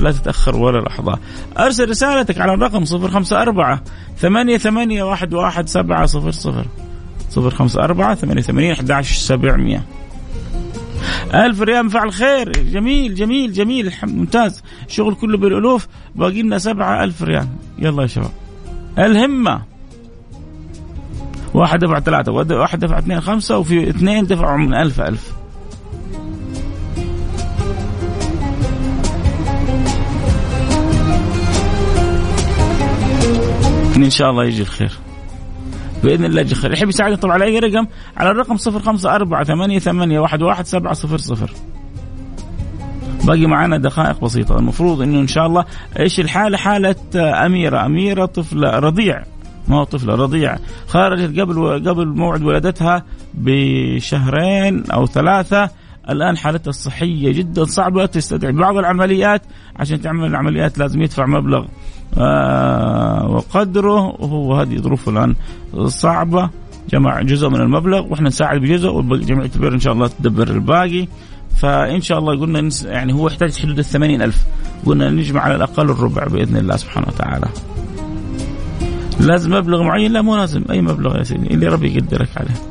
لا 0.00 0.12
تتأخر 0.12 0.56
ولا 0.56 0.80
لحظة. 0.80 1.18
أرسل 1.58 1.88
رسالتك 1.88 2.40
على 2.40 2.54
الرقم 2.54 2.84
054 2.84 3.80
ثمانية 4.18 4.58
ثمانية 4.58 5.02
واحد 5.02 5.34
واحد 5.34 5.68
سبعة 5.68 6.06
صفر 6.06 6.30
صفر. 6.30 6.66
صفر 7.30 7.50
خمسة 7.50 7.84
أربعة 7.84 8.14
ثمانية 8.14 8.42
ثمانين 8.42 8.72
أحد 8.72 8.90
عشر 8.90 9.14
سبعمية. 9.14 9.82
ألف 11.34 11.60
ريال 11.60 11.90
فعل 11.90 12.12
خير 12.12 12.52
جميل 12.52 13.14
جميل 13.14 13.52
جميل. 13.52 13.92
ممتاز. 14.02 14.62
شغل 14.88 15.14
كله 15.14 15.38
بالألوف. 15.38 15.86
باقي 16.14 16.42
لنا 16.42 16.58
سبعة 16.58 17.04
ألف 17.04 17.22
ريال. 17.22 17.46
يلا 17.78 18.02
يا 18.02 18.06
شباب. 18.06 18.30
الهمة. 18.98 19.62
واحد 21.54 21.78
دفع 21.78 22.00
ثلاثة 22.00 22.32
واحد 22.32 22.78
دفع 22.78 22.98
اثنين 22.98 23.20
خمسة 23.20 23.58
وفي 23.58 23.90
اثنين 23.90 24.26
دفعوا 24.26 24.58
من 24.58 24.74
ألف 24.74 25.00
ألف. 25.00 25.32
إن 33.96 34.10
شاء 34.10 34.30
الله 34.30 34.44
يجي 34.44 34.62
الخير. 34.62 34.92
بإذن 36.04 36.24
الله 36.24 36.40
يجي 36.40 36.52
الخير 36.52 36.72
يحب 36.72 36.88
يساعدني 36.88 37.16
طبعا 37.16 37.34
على 37.34 37.44
أي 37.44 37.58
رقم؟ 37.58 37.86
على 38.16 38.30
الرقم 38.30 38.56
054 38.66 39.78
88 39.78 40.24
11 40.24 40.64
700 40.94 41.48
باقي 43.24 43.46
معنا 43.46 43.76
دقائق 43.76 44.20
بسيطة. 44.20 44.58
المفروض 44.58 45.02
إنه 45.02 45.20
إن 45.20 45.26
شاء 45.26 45.46
الله 45.46 45.64
إيش 45.98 46.20
الحالة؟ 46.20 46.58
حالة 46.58 46.96
أميرة. 47.16 47.86
أميرة 47.86 48.24
طفلة 48.26 48.70
رضيع. 48.70 49.22
ما 49.68 49.76
هو 49.76 49.84
طفلة 49.84 50.14
رضيع. 50.14 50.56
خرجت 50.86 51.40
قبل 51.40 51.88
قبل 51.88 52.08
موعد 52.08 52.42
ولادتها 52.42 53.04
بشهرين 53.34 54.84
أو 54.90 55.06
ثلاثة. 55.06 55.70
الآن 56.08 56.36
حالتها 56.36 56.70
الصحية 56.70 57.32
جدا 57.32 57.64
صعبة 57.64 58.06
تستدعي. 58.06 58.52
بعض 58.52 58.76
العمليات 58.76 59.42
عشان 59.76 60.00
تعمل 60.00 60.26
العمليات 60.26 60.78
لازم 60.78 61.02
يدفع 61.02 61.26
مبلغ. 61.26 61.64
آه 62.18 63.30
وقدره 63.30 64.00
وهو 64.00 64.54
هذه 64.54 64.76
ظروفه 64.76 65.12
الآن 65.12 65.34
صعبة. 65.86 66.50
جمع 66.90 67.22
جزء 67.22 67.48
من 67.48 67.60
المبلغ 67.60 68.06
وإحنا 68.10 68.28
نساعد 68.28 68.60
بجزء 68.60 68.88
وجمعية 68.88 69.50
البر 69.56 69.74
إن 69.74 69.80
شاء 69.80 69.92
الله 69.92 70.06
تدبر 70.06 70.48
الباقي. 70.48 71.06
فإن 71.56 72.00
شاء 72.00 72.18
الله 72.18 72.40
قلنا 72.40 72.70
يعني 72.84 73.12
هو 73.12 73.28
يحتاج 73.28 73.58
حدود 73.58 73.78
ال 73.78 74.22
ألف. 74.22 74.44
قلنا 74.86 75.10
نجمع 75.10 75.40
على 75.40 75.56
الأقل 75.56 75.90
الربع 75.90 76.24
بإذن 76.24 76.56
الله 76.56 76.76
سبحانه 76.76 77.06
وتعالى. 77.08 77.46
لازم 79.20 79.54
مبلغ 79.54 79.82
معين؟ 79.82 80.12
لا 80.12 80.22
مو 80.22 80.36
لازم. 80.36 80.64
أي 80.70 80.80
مبلغ 80.80 81.18
يا 81.18 81.22
سيدي؟ 81.22 81.54
اللي 81.54 81.66
ربي 81.66 81.96
يقدرك 81.96 82.28
عليه. 82.36 82.69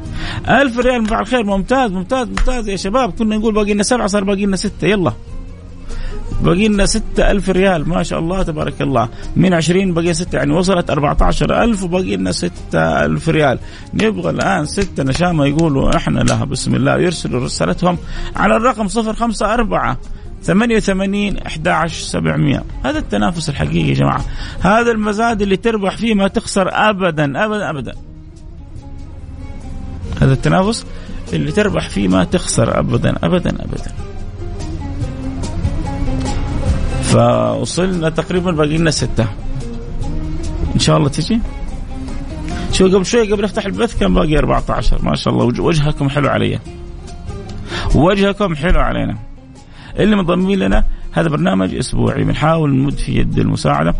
ألف 0.50 0.80
ريال 0.80 1.02
مفعل 1.02 1.28
خير 1.28 1.44
ممتاز 1.44 1.92
ممتاز 1.92 2.28
ممتاز 2.28 2.70
يا 2.70 2.76
شباب. 2.76 3.12
كنا 3.12 3.38
نقول 3.38 3.54
باقي 3.54 3.74
لنا 3.74 3.84
سبعة 3.84 4.08
صار 4.08 4.24
باقي 4.24 4.46
لنا 4.46 4.56
ستة. 4.56 4.88
يلا. 4.88 5.14
باقي 6.42 6.68
لنا 6.68 6.86
ستة 6.86 7.32
ألف 7.32 7.50
ريال. 7.50 7.90
ما 7.90 8.04
شاء 8.04 8.20
الله 8.20 8.44
تبارك 8.44 8.82
الله. 8.82 9.10
من 9.36 9.54
عشرين 9.54 9.94
بقي 9.94 10.14
ستة 10.14 10.36
يعني 10.36 10.54
وصلت 10.54 10.90
أربعة 10.90 11.18
عشر 11.22 11.64
ألف 11.64 11.84
وباقي 11.84 12.16
لنا 12.16 12.32
ستة 12.32 13.06
ألف 13.06 13.30
ريال. 13.30 13.60
نبغى 13.94 14.30
الآن 14.30 14.66
ستة 14.66 15.04
نشامة 15.04 15.46
يقولوا 15.46 15.96
إحنا 15.96 16.20
لها. 16.20 16.46
بسم 16.46 16.76
الله. 16.76 16.98
يرسلوا 16.98 17.44
رسالتهم 17.44 17.98
على 18.36 18.56
الرقم 18.56 18.88
صفر 18.88 19.14
خمسة 19.14 19.54
أربعة 19.54 19.98
88 20.44 21.38
11 21.38 22.04
700 22.06 22.64
هذا 22.84 23.00
التنافس 23.00 23.50
الحقيقي 23.50 23.90
يا 23.90 23.94
جماعة. 23.94 24.26
هذا 24.60 24.92
المزاد 24.92 25.42
اللي 25.42 25.58
تربح 25.58 25.98
فيه 25.98 26.14
ما 26.14 26.28
تخسر 26.28 26.70
ابدا 26.72 27.46
ابدا 27.46 27.70
ابدا. 27.70 28.09
هذا 30.22 30.34
التنافس 30.34 30.86
اللي 31.34 31.52
تربح 31.52 31.90
فيه 31.90 32.08
ما 32.08 32.24
تخسر 32.24 32.80
ابدا 32.80 33.16
ابدا 33.24 33.50
ابدا. 33.50 33.92
فوصلنا 37.04 38.10
تقريبا 38.10 38.52
باقي 38.52 38.78
لنا 38.78 38.92
ستة. 38.92 39.28
إن 40.76 40.80
شاء 40.80 40.98
الله 40.98 41.10
تجي؟ 41.10 41.40
شو 42.72 42.88
قبل 42.88 43.06
شوي 43.06 43.32
قبل 43.32 43.44
افتح 43.44 43.66
البث 43.66 44.00
كان 44.00 44.14
باقي 44.14 44.38
14 44.38 45.06
ما 45.06 45.16
شاء 45.16 45.34
الله 45.34 45.62
وجهكم 45.64 46.10
حلو 46.10 46.30
علي 46.30 46.60
وجهكم 47.96 48.56
حلو 48.56 48.80
علينا. 48.80 49.18
اللي 50.00 50.16
منضمين 50.16 50.60
لنا 50.60 50.84
هذا 51.12 51.30
برنامج 51.30 51.76
أسبوعي. 51.76 52.24
بنحاول 52.24 52.76
نمد 52.76 52.94
في 52.94 53.16
يد 53.16 53.40
المساعدة 53.40 53.94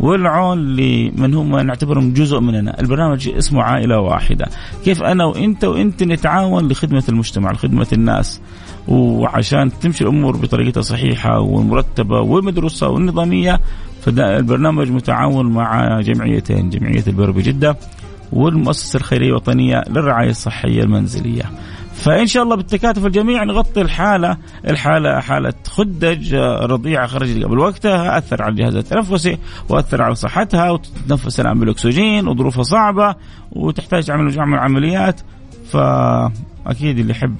والعون 0.00 0.76
لمن 0.76 1.34
هم 1.34 1.58
نعتبرهم 1.58 2.12
جزء 2.12 2.40
مننا، 2.40 2.80
البرنامج 2.80 3.28
اسمه 3.28 3.62
عائلة 3.62 4.00
واحدة، 4.00 4.46
كيف 4.84 5.02
أنا 5.02 5.24
وإنت؟ 5.24 5.64
وإنت 5.64 6.02
نتعاون 6.02 6.68
لخدمة 6.68 7.02
المجتمع، 7.08 7.52
لخدمة 7.52 7.86
الناس، 7.92 8.40
وعشان 8.88 9.70
تمشي 9.80 10.04
الأمور 10.04 10.36
بطريقتها 10.36 10.80
صحيحة 10.80 11.40
والمرتبه 11.40 12.20
والمدروسه 12.20 12.88
والنظاميه 12.88 13.60
فالبرنامج 14.02 14.90
متعاون 14.90 15.46
مع 15.46 16.00
جمعيتين، 16.00 16.70
جمعية 16.70 17.04
البر 17.06 17.30
بجدة 17.30 17.76
والمؤسسة 18.32 18.96
الخيرية 18.96 19.28
الوطنية 19.28 19.82
للرعاية 19.90 20.30
الصحية 20.30 20.82
المنزلية. 20.82 21.50
فإن 21.94 22.26
شاء 22.26 22.42
الله 22.42 22.56
بالتكاتف 22.56 23.06
الجميع 23.06 23.44
نغطي 23.44 23.80
الحالة 23.80 24.36
الحالة 24.68 25.20
حالة 25.20 25.52
خدج 25.68 26.34
رضيعه 26.62 27.06
خرجت 27.06 27.44
قبل 27.44 27.58
وقتها 27.58 28.18
أثر 28.18 28.42
على 28.42 28.50
الجهاز 28.50 28.76
التنفسي 28.76 29.38
وأثر 29.68 30.02
على 30.02 30.14
صحتها 30.14 30.70
وتتنفس 30.70 31.40
الآن 31.40 31.60
بالأكسجين 31.60 32.28
وظروفها 32.28 32.62
صعبة 32.62 33.14
وتحتاج 33.52 34.04
تعمل 34.04 34.24
مجموعه 34.24 34.46
من 34.46 34.54
العمليات 34.54 35.20
فأكيد 35.72 36.98
اللي 36.98 37.10
يحب 37.10 37.36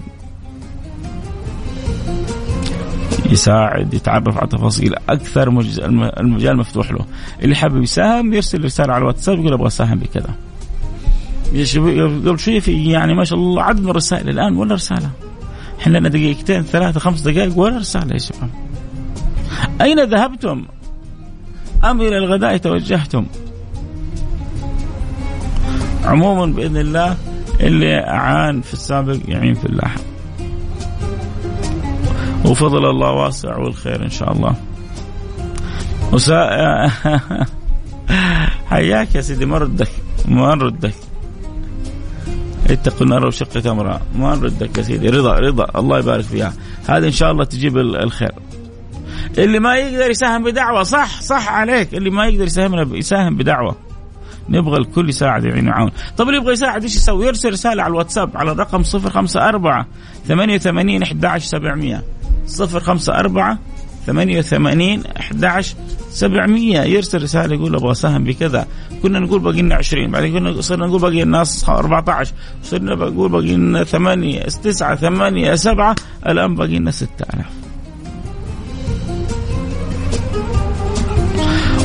يساعد 3.31 3.95
يتعرف 3.95 4.39
على 4.39 4.49
تفاصيل 4.49 4.95
أكثر 5.09 5.49
المجال 6.21 6.57
مفتوح 6.57 6.93
له. 6.93 7.07
اللي 7.43 7.55
حابب 7.55 7.83
يساهم 7.83 8.33
يرسل 8.33 8.65
رسالة 8.65 8.93
على 8.93 9.03
الواتساب 9.03 9.39
يقول 9.39 9.53
أبغى 9.53 9.67
أساهم 9.67 9.99
بكذا. 9.99 10.35
قبل 11.55 12.39
شوي 12.39 12.61
في؟ 12.61 12.91
يعني 12.91 13.15
ما 13.15 13.25
شاء 13.25 13.39
الله 13.39 13.63
عدد 13.63 13.81
من 13.81 13.91
الرسائل 13.91 14.29
الآن 14.29 14.57
ولا 14.57 14.75
رساله 14.75 15.11
إحنا 15.81 15.99
لنا 15.99 16.09
دقيقتين 16.09 16.63
ثلاثة 16.63 17.01
خمس 17.01 17.21
دقائق 17.21 17.59
ولا 17.59 17.79
رساله 17.79 18.13
يا 18.13 18.19
شباب؟ 18.19 18.51
أين 19.81 20.05
ذهبتم؟ 20.05 20.65
أم 21.85 22.01
إلى 22.01 22.19
الغداء 22.19 22.57
توجهتم؟ 22.57 23.27
عموما 26.05 26.47
بإذن 26.47 26.77
الله 26.77 27.17
اللي 27.61 27.99
أعان 27.99 28.61
في 28.61 28.73
السابق 28.73 29.19
يعين 29.29 29.55
في 29.55 29.65
اللاحق 29.65 30.01
وفضل 32.45 32.91
الله 32.91 33.11
واسع 33.11 33.57
والخير 33.57 34.05
إن 34.05 34.11
شاء 34.11 34.33
الله. 34.33 34.55
وسا... 36.13 36.91
حياك 38.71 39.15
يا 39.15 39.21
سيدي 39.21 39.47
ما 39.47 39.59
ردك 39.59 39.89
ما 40.29 40.55
نردك 40.55 40.95
اتقوا 42.71 43.03
النار 43.03 43.27
وشق 43.27 43.49
تمرة 43.49 44.01
ما 44.17 44.35
نردك 44.35 44.79
يا 44.79 44.83
سيدي. 44.83 45.09
رضا 45.09 45.35
رضا. 45.35 45.67
الله 45.77 45.99
يبارك 45.99 46.25
فيها. 46.25 46.53
هذا 46.89 47.07
إن 47.07 47.13
شاء 47.13 47.31
الله 47.33 47.45
تجيب 47.45 47.79
الخير. 47.79 48.33
اللي 49.39 49.59
ما 49.59 49.77
يقدر 49.77 50.11
يساهم 50.11 50.45
بدعوة 50.45 50.83
صح 50.83 51.21
صح 51.21 51.49
عليك. 51.53 51.95
اللي 51.95 52.11
ما 52.11 52.27
يقدر 52.27 52.45
يساهم 52.45 52.95
يساهم 52.95 53.37
بدعوة. 53.37 53.77
نبغى 54.49 54.79
الكل 54.79 55.09
يساعد 55.09 55.45
يعين 55.45 55.67
ويعاون 55.67 55.91
طب 56.17 56.29
اللي 56.29 56.37
يبغى 56.41 56.53
يساعد 56.53 56.83
إيش 56.83 56.97
يسوي؟ 56.97 57.27
يرسل 57.27 57.51
رسالة 57.51 57.83
على 57.83 57.91
الواتساب 57.91 58.37
على 58.37 58.53
الرقم 58.53 58.83
054 58.95 59.85
88 60.29 61.03
11 61.03 61.47
700 61.47 62.03
054 62.61 63.59
88 64.07 65.07
11 65.07 65.77
700 66.11 66.81
يرسل 66.81 67.23
رسالة 67.23 67.55
يقول 67.55 67.75
أبغى 67.75 67.93
أساهم 67.93 68.25
بكذا. 68.25 68.67
كنا 69.03 69.19
نقول 69.19 69.41
باقي 69.41 69.63
لنا 69.63 69.75
20 69.75 70.11
بعدين 70.11 70.33
كنا 70.39 70.61
صرنا 70.61 70.87
نقول 70.87 71.01
باقي 71.01 71.23
الناس 71.23 71.69
14 71.69 72.33
صرنا 72.63 72.95
نقول 72.95 73.31
باقي 73.31 73.57
لنا 73.57 73.85
8 73.85 74.41
9 74.41 74.95
8 74.95 75.55
7 75.55 75.95
الآن 76.27 76.55
باقي 76.55 76.79
لنا 76.79 76.91
6000 76.91 77.47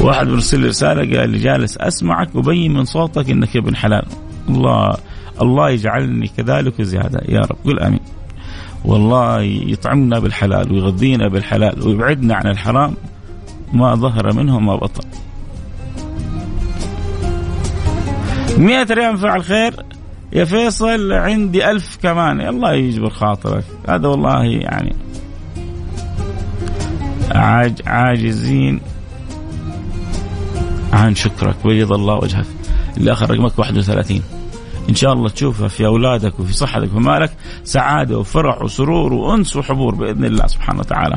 واحد 0.02 0.28
مرسل 0.28 0.68
رسالة 0.68 1.20
قال 1.20 1.30
لي 1.30 1.38
جالس 1.38 1.78
أسمعك 1.78 2.36
وبين 2.36 2.74
من 2.74 2.86
صوتك 2.86 3.30
إنك 3.30 3.58
ابن 3.58 3.76
حلال. 3.76 4.06
الله 4.50 4.98
الله 5.42 5.70
يجعلني 5.70 6.28
كذلك 6.38 6.80
وزيادة. 6.80 7.22
يا 7.30 7.40
رب 7.40 7.58
قل 7.66 7.80
آمين. 7.80 8.00
والله 8.86 9.42
يطعمنا 9.42 10.20
بالحلال 10.20 10.72
ويغذينا 10.72 11.28
بالحلال 11.28 11.88
ويبعدنا 11.88 12.36
عن 12.36 12.48
الحرام 12.48 12.94
ما 13.74 13.96
ظهر 13.96 14.34
منه 14.34 14.60
ما 14.60 14.76
بطن. 14.76 15.08
مئة 18.58 18.94
ريال 18.94 19.18
فعل 19.18 19.44
خير. 19.44 19.74
يا 20.34 20.46
فيصل 20.46 21.14
عندي 21.14 21.72
ألف 21.72 21.98
كمان. 22.04 22.42
الله 22.42 22.74
يجبر 22.74 23.10
خاطرك. 23.10 23.64
هذا 23.90 24.08
والله 24.08 24.46
يعني 24.46 24.96
عاج 27.32 27.82
عاجزين. 27.86 28.80
عن 30.94 31.16
شكرك 31.16 31.56
بيض 31.66 31.94
الله 31.94 32.16
وجهك. 32.16 32.46
اللي 32.98 33.12
اخر 33.12 33.32
رقمك 33.32 33.60
31 33.60 34.39
إن 34.90 34.96
شاء 34.96 35.14
الله 35.14 35.30
تشوفها 35.30 35.68
في 35.68 35.86
أولادك 35.86 36.40
وفي 36.40 36.54
صحتك 36.54 36.84
وفي 36.84 37.00
مالك. 37.00 37.32
سعادة 37.64 38.18
وفرح 38.18 38.62
وسرور 38.62 39.14
وأنس 39.14 39.56
وحبور 39.56 39.96
بإذن 39.96 40.26
الله 40.26 40.48
سبحانه 40.48 40.80
وتعالى. 40.80 41.16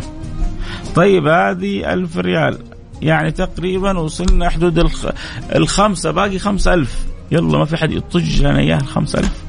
طيب 0.94 1.26
هذه 1.26 1.92
ألف 1.92 2.16
ريال. 2.16 2.58
يعني 3.02 3.30
تقريبا 3.30 3.98
وصلنا 3.98 4.48
حدود 4.48 4.78
الخ... 4.78 5.06
الخمسة 5.54 6.10
باقي 6.10 6.38
خمسة 6.38 6.74
ألف. 6.74 7.06
يلا 7.30 7.58
ما 7.58 7.64
في 7.64 7.76
حد 7.76 7.92
يطج 7.92 8.42
لنا 8.42 8.58
إياها 8.58 8.80
الخمسة 8.80 9.18
ألف. 9.18 9.42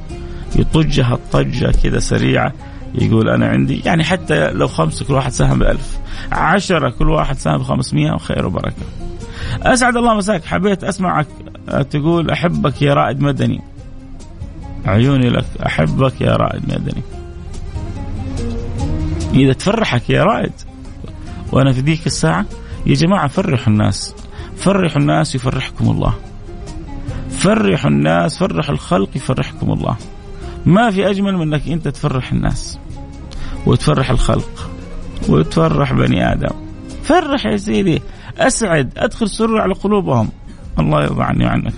يطجها 0.56 1.14
الطجة 1.14 1.72
كذا 1.82 1.98
سريعة. 1.98 2.52
يقول 2.94 3.28
أنا 3.28 3.46
عندي 3.46 3.82
يعني 3.84 4.04
حتى 4.04 4.50
لو 4.50 4.68
خمسة 4.68 5.04
كل 5.04 5.14
واحد 5.14 5.32
ساهم 5.32 5.58
بألف. 5.58 5.98
عشرة 6.32 6.90
كل 6.90 7.10
واحد 7.10 7.38
ساهم 7.38 7.58
بخمسمية 7.58 8.12
وخير 8.12 8.46
وبركة. 8.46 8.82
أسعد 9.62 9.96
الله 9.96 10.14
مساك. 10.14 10.44
حبيت 10.44 10.84
أسمعك 10.84 11.26
تقول 11.90 12.30
أحبك 12.30 12.82
يا 12.82 12.94
رائد 12.94 13.20
مدني. 13.20 13.73
عيوني 14.86 15.30
لك 15.30 15.46
أحبك 15.66 16.20
يا 16.20 16.36
رائد 16.36 16.62
مدني 16.64 17.02
إذا 19.34 19.52
تفرحك 19.52 20.10
يا 20.10 20.24
رائد 20.24 20.52
وأنا 21.52 21.72
في 21.72 21.80
ذيك 21.80 22.06
الساعة 22.06 22.46
يا 22.86 22.94
جماعة 22.94 23.28
فرحوا 23.28 23.72
الناس 23.72 24.14
فرحوا 24.56 25.00
الناس 25.00 25.34
يفرحكم 25.34 25.90
الله. 25.90 26.14
فرحوا 27.30 27.90
الناس 27.90 28.38
فرحوا 28.38 28.74
الخلق 28.74 29.08
يفرحكم 29.16 29.72
الله. 29.72 29.96
ما 30.66 30.90
في 30.90 31.10
أجمل 31.10 31.36
من 31.36 31.54
إنك 31.54 31.68
أنت 31.68 31.88
تفرح 31.88 32.32
الناس 32.32 32.78
وتفرح 33.66 34.10
الخلق 34.10 34.70
وتفرح 35.28 35.92
بني 35.92 36.32
آدم. 36.32 36.56
فرح 37.02 37.46
يا 37.46 37.56
سيدي 37.56 38.02
أسعد 38.38 38.92
أدخل 38.96 39.28
سرور 39.28 39.60
على 39.60 39.74
قلوبهم. 39.74 40.28
الله 40.78 41.04
يرضى 41.04 41.22
عني 41.22 41.44
وعنك. 41.44 41.74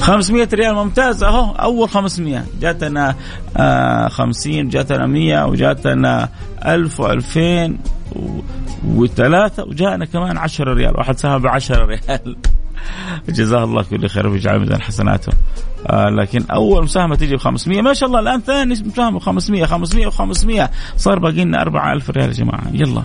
500 0.00 0.48
ريال 0.54 0.74
ممتاز 0.74 1.22
أهو. 1.22 1.52
أول 1.52 1.88
500 1.88 2.44
جاتنا 2.60 3.14
آه 3.56 4.08
50 4.08 4.68
جاتنا 4.68 5.06
100 5.06 5.46
وجاتنا 5.46 6.28
1000 6.66 7.02
و2000 7.02 7.70
وثلاثة 8.86 9.64
وجاءنا 9.64 10.04
كمان 10.04 10.38
10 10.38 10.72
ريال. 10.74 10.96
واحد 10.96 11.18
ساهم 11.18 11.42
ب 11.42 11.46
10 11.46 11.84
ريال. 11.84 12.36
جزاه 13.28 13.64
الله 13.64 13.82
كل 13.82 14.08
خير 14.08 14.26
ويجعل 14.26 14.58
ميزان 14.58 14.82
حسناته. 14.82 15.32
آه 15.86 16.08
لكن 16.08 16.44
أول 16.50 16.82
مساهمة 16.82 17.14
تجي 17.14 17.36
ب 17.36 17.38
500 17.38 17.82
ما 17.82 17.92
شاء 17.92 18.08
الله 18.08 18.20
الآن 18.20 18.40
ثاني 18.40 18.74
مساهمة 18.74 19.18
ب 19.18 19.22
500 19.22 19.64
500 19.64 20.10
و500 20.10 20.70
صار 20.96 21.18
باقي 21.18 21.44
لنا 21.44 21.62
4000 21.62 22.10
ريال 22.10 22.28
يا 22.28 22.34
جماعة. 22.34 22.64
يلا. 22.72 23.02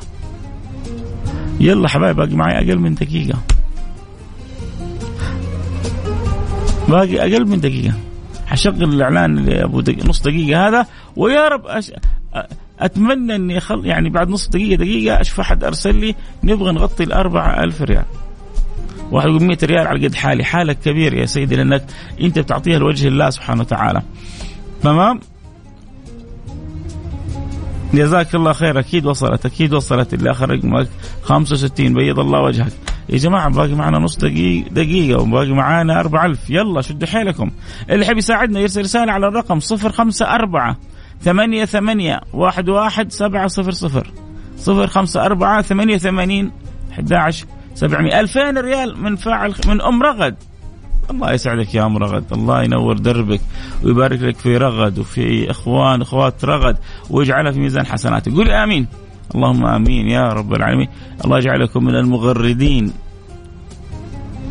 يلا 1.60 1.88
حبايب 1.90 2.16
باقي 2.16 2.36
معي 2.36 2.58
أقل 2.58 2.80
من 2.80 2.96
دقيقة. 2.96 3.38
باقي 6.88 7.20
أقل 7.20 7.48
من 7.48 7.60
دقيقة. 7.60 7.94
حشغل 8.46 8.84
الإعلان 8.84 9.50
ابو 9.50 9.82
دقيقة 9.82 10.08
نص 10.08 10.22
دقيقة 10.22 10.68
هذا 10.68 10.86
ويا 11.16 11.48
رب 11.48 11.66
أش... 11.66 11.92
أتمنى 12.80 13.36
إني 13.36 13.60
خل... 13.60 13.86
يعني 13.86 14.10
بعد 14.10 14.30
نص 14.30 14.50
دقيقة 14.50 14.78
دقيقة 14.78 15.22
أشوف 15.22 15.40
أحد 15.40 15.64
أرسل 15.64 15.96
لي 15.96 16.16
نبغى 16.44 16.72
نغطي 16.72 17.04
الأربعة 17.04 17.64
ألف 17.64 17.82
ريال. 17.82 18.06
واحد 19.12 19.30
يقول 19.30 19.44
100 19.44 19.58
ريال 19.64 19.88
على 19.88 20.08
قد 20.08 20.16
حالي. 20.16 20.44
حالك 20.44 20.80
كبير 20.80 21.14
يا 21.14 21.26
سيدي 21.26 21.56
لأنك 21.56 21.86
أنت 22.22 22.40
بتعطيها 22.40 22.80
لوجه 22.80 23.08
الله 23.08 23.30
سبحانه 23.30 23.62
وتعالى. 23.62 24.02
تمام؟ 24.84 25.20
جزاك 27.94 28.36
الله 28.36 28.54
خير. 28.54 28.80
أكيد 28.80 29.06
وصلت 29.06 29.46
أكيد 29.46 29.74
وصلت. 29.74 30.14
اللي 30.14 30.32
آخر 30.32 30.50
رقمك 30.50 30.88
65 31.24 31.94
بيض 31.94 32.20
الله 32.20 32.42
وجهك. 32.42 32.74
يا 33.10 33.18
جماعة 33.18 33.50
باقي 33.50 33.74
معنا 33.74 34.00
نص 34.00 34.18
دقيقة 34.18 34.70
دقيقة 34.70 35.22
وباقي 35.22 35.52
معنا 35.52 36.00
4000 36.00 36.50
يلا 36.50 36.82
شدوا 36.82 37.08
حيلكم. 37.08 37.52
اللي 37.90 38.06
يحب 38.06 38.18
يساعدنا 38.18 38.60
يرسل 38.60 38.82
رسالة 38.82 39.12
على 39.12 39.28
الرقم 39.28 39.60
054 39.60 40.76
ثمانية 41.22 41.66
ثمانية 41.66 42.22
واحد 42.34 42.70
واحد 42.70 43.12
سبعة 43.12 43.48
صفر 43.48 43.72
صفر. 43.72 44.12
صفر 44.58 44.88
خمسة 44.88 45.26
أربعة 45.26 45.62
ثمانية 45.62 45.98
ثمانين 45.98 46.52
أحد 46.92 47.14
عشر 47.14 47.46
سبعمائة 47.76 48.20
ألفين 48.20 48.58
ريال 48.58 49.04
من 49.04 49.16
فاعل 49.16 49.54
من 49.68 49.82
أم 49.82 50.04
رغد. 50.04 50.36
الله 51.12 51.34
يسعدك 51.34 51.76
يا 51.76 51.86
أم 51.86 51.98
رغد. 51.98 52.34
الله 52.34 52.64
ينور 52.64 52.98
دربك 52.98 53.42
ويبارك 53.84 54.22
لك 54.22 54.38
في 54.38 54.58
رغد 54.58 55.00
وفي 55.00 55.52
إخوان 55.52 56.02
أخوات 56.02 56.46
رغد 56.46 56.78
ويجعلها 57.10 57.52
في 57.52 57.60
ميزان 57.60 57.86
حسناتك. 57.86 58.32
قول 58.32 58.50
آمين. 58.50 58.88
اللهم 59.36 59.66
آمين 59.66 60.08
يا 60.08 60.30
رب 60.30 60.54
العالمين. 60.54 60.88
الله 61.26 61.38
يجعلكم 61.38 61.84
من 61.84 61.96
المغردين 61.96 62.94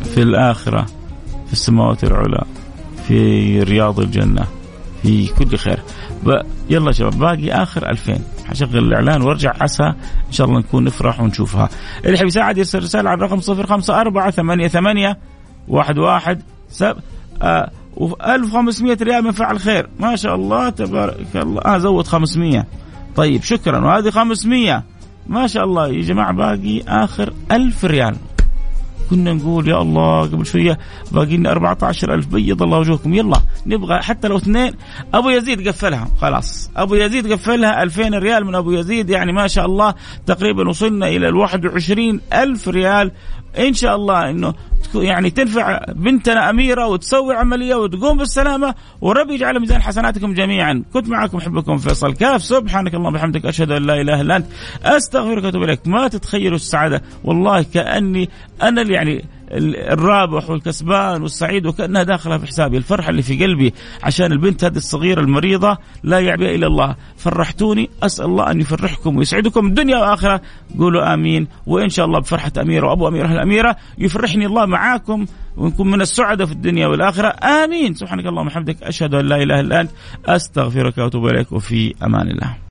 في 0.03 0.21
الآخرة 0.21 0.85
في 1.47 1.53
السماوات 1.53 2.03
العلى 2.03 2.43
في 3.07 3.59
رياض 3.63 3.99
الجنة 3.99 4.45
في 5.03 5.27
كل 5.27 5.57
خير. 5.57 5.79
يلا 6.69 6.91
شباب 6.91 7.19
باقي 7.19 7.51
آخر 7.51 7.89
2000 7.89 8.19
حشغل 8.45 8.77
الإعلان 8.77 9.21
وارجع 9.21 9.53
عسى 9.61 9.83
إن 10.27 10.31
شاء 10.31 10.47
الله 10.47 10.59
نكون 10.59 10.83
نفرح 10.83 11.21
ونشوفها. 11.21 11.69
اللي 12.05 12.15
يحب 12.15 12.25
يساعد 12.25 12.57
يرسل 12.57 12.79
رسالة 12.79 13.09
على 13.09 13.17
الرقم 13.17 13.39
054 13.39 14.31
88 14.31 15.15
واحد 15.67 15.97
واحد 15.97 16.41
سب 16.69 16.97
آه 17.41 17.71
و 17.97 18.13
1500 18.13 18.97
ريال 19.01 19.23
من 19.23 19.31
فعل 19.31 19.59
خير. 19.59 19.89
ما 19.99 20.15
شاء 20.15 20.35
الله 20.35 20.69
تبارك 20.69 21.35
الله. 21.35 21.61
آه 21.61 21.77
زود 21.77 22.07
500 22.07 22.65
طيب 23.15 23.43
شكرا. 23.43 23.85
وهذه 23.85 24.09
500 24.09 24.83
ما 25.27 25.47
شاء 25.47 25.63
الله. 25.63 25.87
يا 25.87 26.01
جماعة 26.01 26.33
باقي 26.33 26.81
آخر 26.87 27.33
1000 27.51 27.85
ريال. 27.85 28.15
كنا 29.09 29.33
نقول 29.33 29.67
يا 29.67 29.81
الله 29.81 30.21
قبل 30.21 30.45
شوية 30.45 30.79
باقي 31.11 31.37
لنا 31.37 31.51
14000 31.51 32.27
بيض 32.27 32.63
الله 32.63 32.79
وجوهكم 32.79 33.13
يلا 33.13 33.41
نبغى 33.65 34.01
حتى 34.01 34.27
لو 34.27 34.37
اثنين. 34.37 34.73
أبو 35.13 35.29
يزيد 35.29 35.67
قفلها. 35.67 36.07
خلاص. 36.21 36.69
أبو 36.77 36.95
يزيد 36.95 37.31
قفلها 37.31 37.83
2000 37.83 38.13
ريال 38.13 38.45
من 38.45 38.55
أبو 38.55 38.71
يزيد. 38.71 39.09
يعني 39.09 39.31
ما 39.31 39.47
شاء 39.47 39.65
الله 39.65 39.93
تقريبا 40.25 40.69
وصلنا 40.69 41.07
إلى 41.07 41.29
ال 41.29 41.35
21000 41.35 42.67
ريال. 42.67 43.11
إن 43.59 43.73
شاء 43.73 43.95
الله 43.95 44.29
إنه 44.29 44.53
يعني 45.03 45.29
تنفع 45.29 45.85
بنتنا 45.95 46.49
أميرة 46.49 46.87
وتسوي 46.87 47.35
عملية 47.35 47.75
وتقوم 47.75 48.17
بالسلامة 48.17 48.75
وربي 49.01 49.33
يجعل 49.33 49.59
ميزان 49.59 49.81
حسناتكم 49.81 50.33
جميعا. 50.33 50.83
كنت 50.93 51.09
معكم 51.09 51.37
أحبكم 51.37 51.77
فيصل 51.77 52.13
كاف. 52.13 52.43
سبحانك 52.43 52.95
اللهم 52.95 53.13
وبحمدك 53.13 53.45
أشهد 53.45 53.71
أن 53.71 53.83
لا 53.83 54.01
إله 54.01 54.21
إلا 54.21 54.35
أنت. 54.35 54.45
أستغفرك 54.83 55.43
وأتوب 55.43 55.63
إليك. 55.63 55.87
ما 55.87 56.07
تتخيلوا 56.07 56.55
السعادة. 56.55 57.01
والله 57.23 57.63
كأني 57.63 58.29
أنا 58.61 58.81
اللي 58.81 58.93
يعني 58.93 59.25
الرابح 59.57 60.49
والكسبان 60.49 61.21
والسعيد 61.21 61.65
وكانها 61.65 62.03
داخلة 62.03 62.37
في 62.37 62.47
حسابي. 62.47 62.77
الفرحة 62.77 63.09
اللي 63.09 63.21
في 63.21 63.43
قلبي 63.43 63.73
عشان 64.03 64.31
البنت 64.31 64.63
هذه 64.63 64.77
الصغيرة 64.77 65.21
المريضة 65.21 65.77
لا 66.03 66.19
يعبئ 66.19 66.55
إلا 66.55 66.67
الله. 66.67 66.95
فرحتوني 67.17 67.89
أسأل 68.03 68.25
الله 68.25 68.51
أن 68.51 68.61
يفرحكم 68.61 69.17
ويسعدكم 69.17 69.65
الدنيا 69.67 69.97
والآخرة. 69.97 70.41
قولوا 70.79 71.13
آمين. 71.13 71.47
وإن 71.65 71.89
شاء 71.89 72.05
الله 72.05 72.19
بفرحة 72.19 72.51
أميرة 72.61 72.87
وأبو 72.87 73.07
أميرة 73.07 73.31
الاميره 73.31 73.75
يفرحني 73.97 74.45
الله 74.45 74.65
معاكم 74.65 75.25
ونكون 75.57 75.91
من 75.91 76.01
السعداء 76.01 76.47
في 76.47 76.53
الدنيا 76.53 76.87
والآخرة. 76.87 77.27
آمين. 77.27 77.93
سبحانك 77.93 78.25
اللهم 78.25 78.45
وبحمدك 78.45 78.83
أشهد 78.83 79.13
أن 79.13 79.25
لا 79.25 79.43
إله 79.43 79.59
إلا 79.59 79.81
أنت 79.81 79.91
أستغفرك 80.25 80.97
وأتوب 80.97 81.27
إليك 81.27 81.51
وفي 81.51 81.93
أمان 82.03 82.27
الله. 82.27 82.55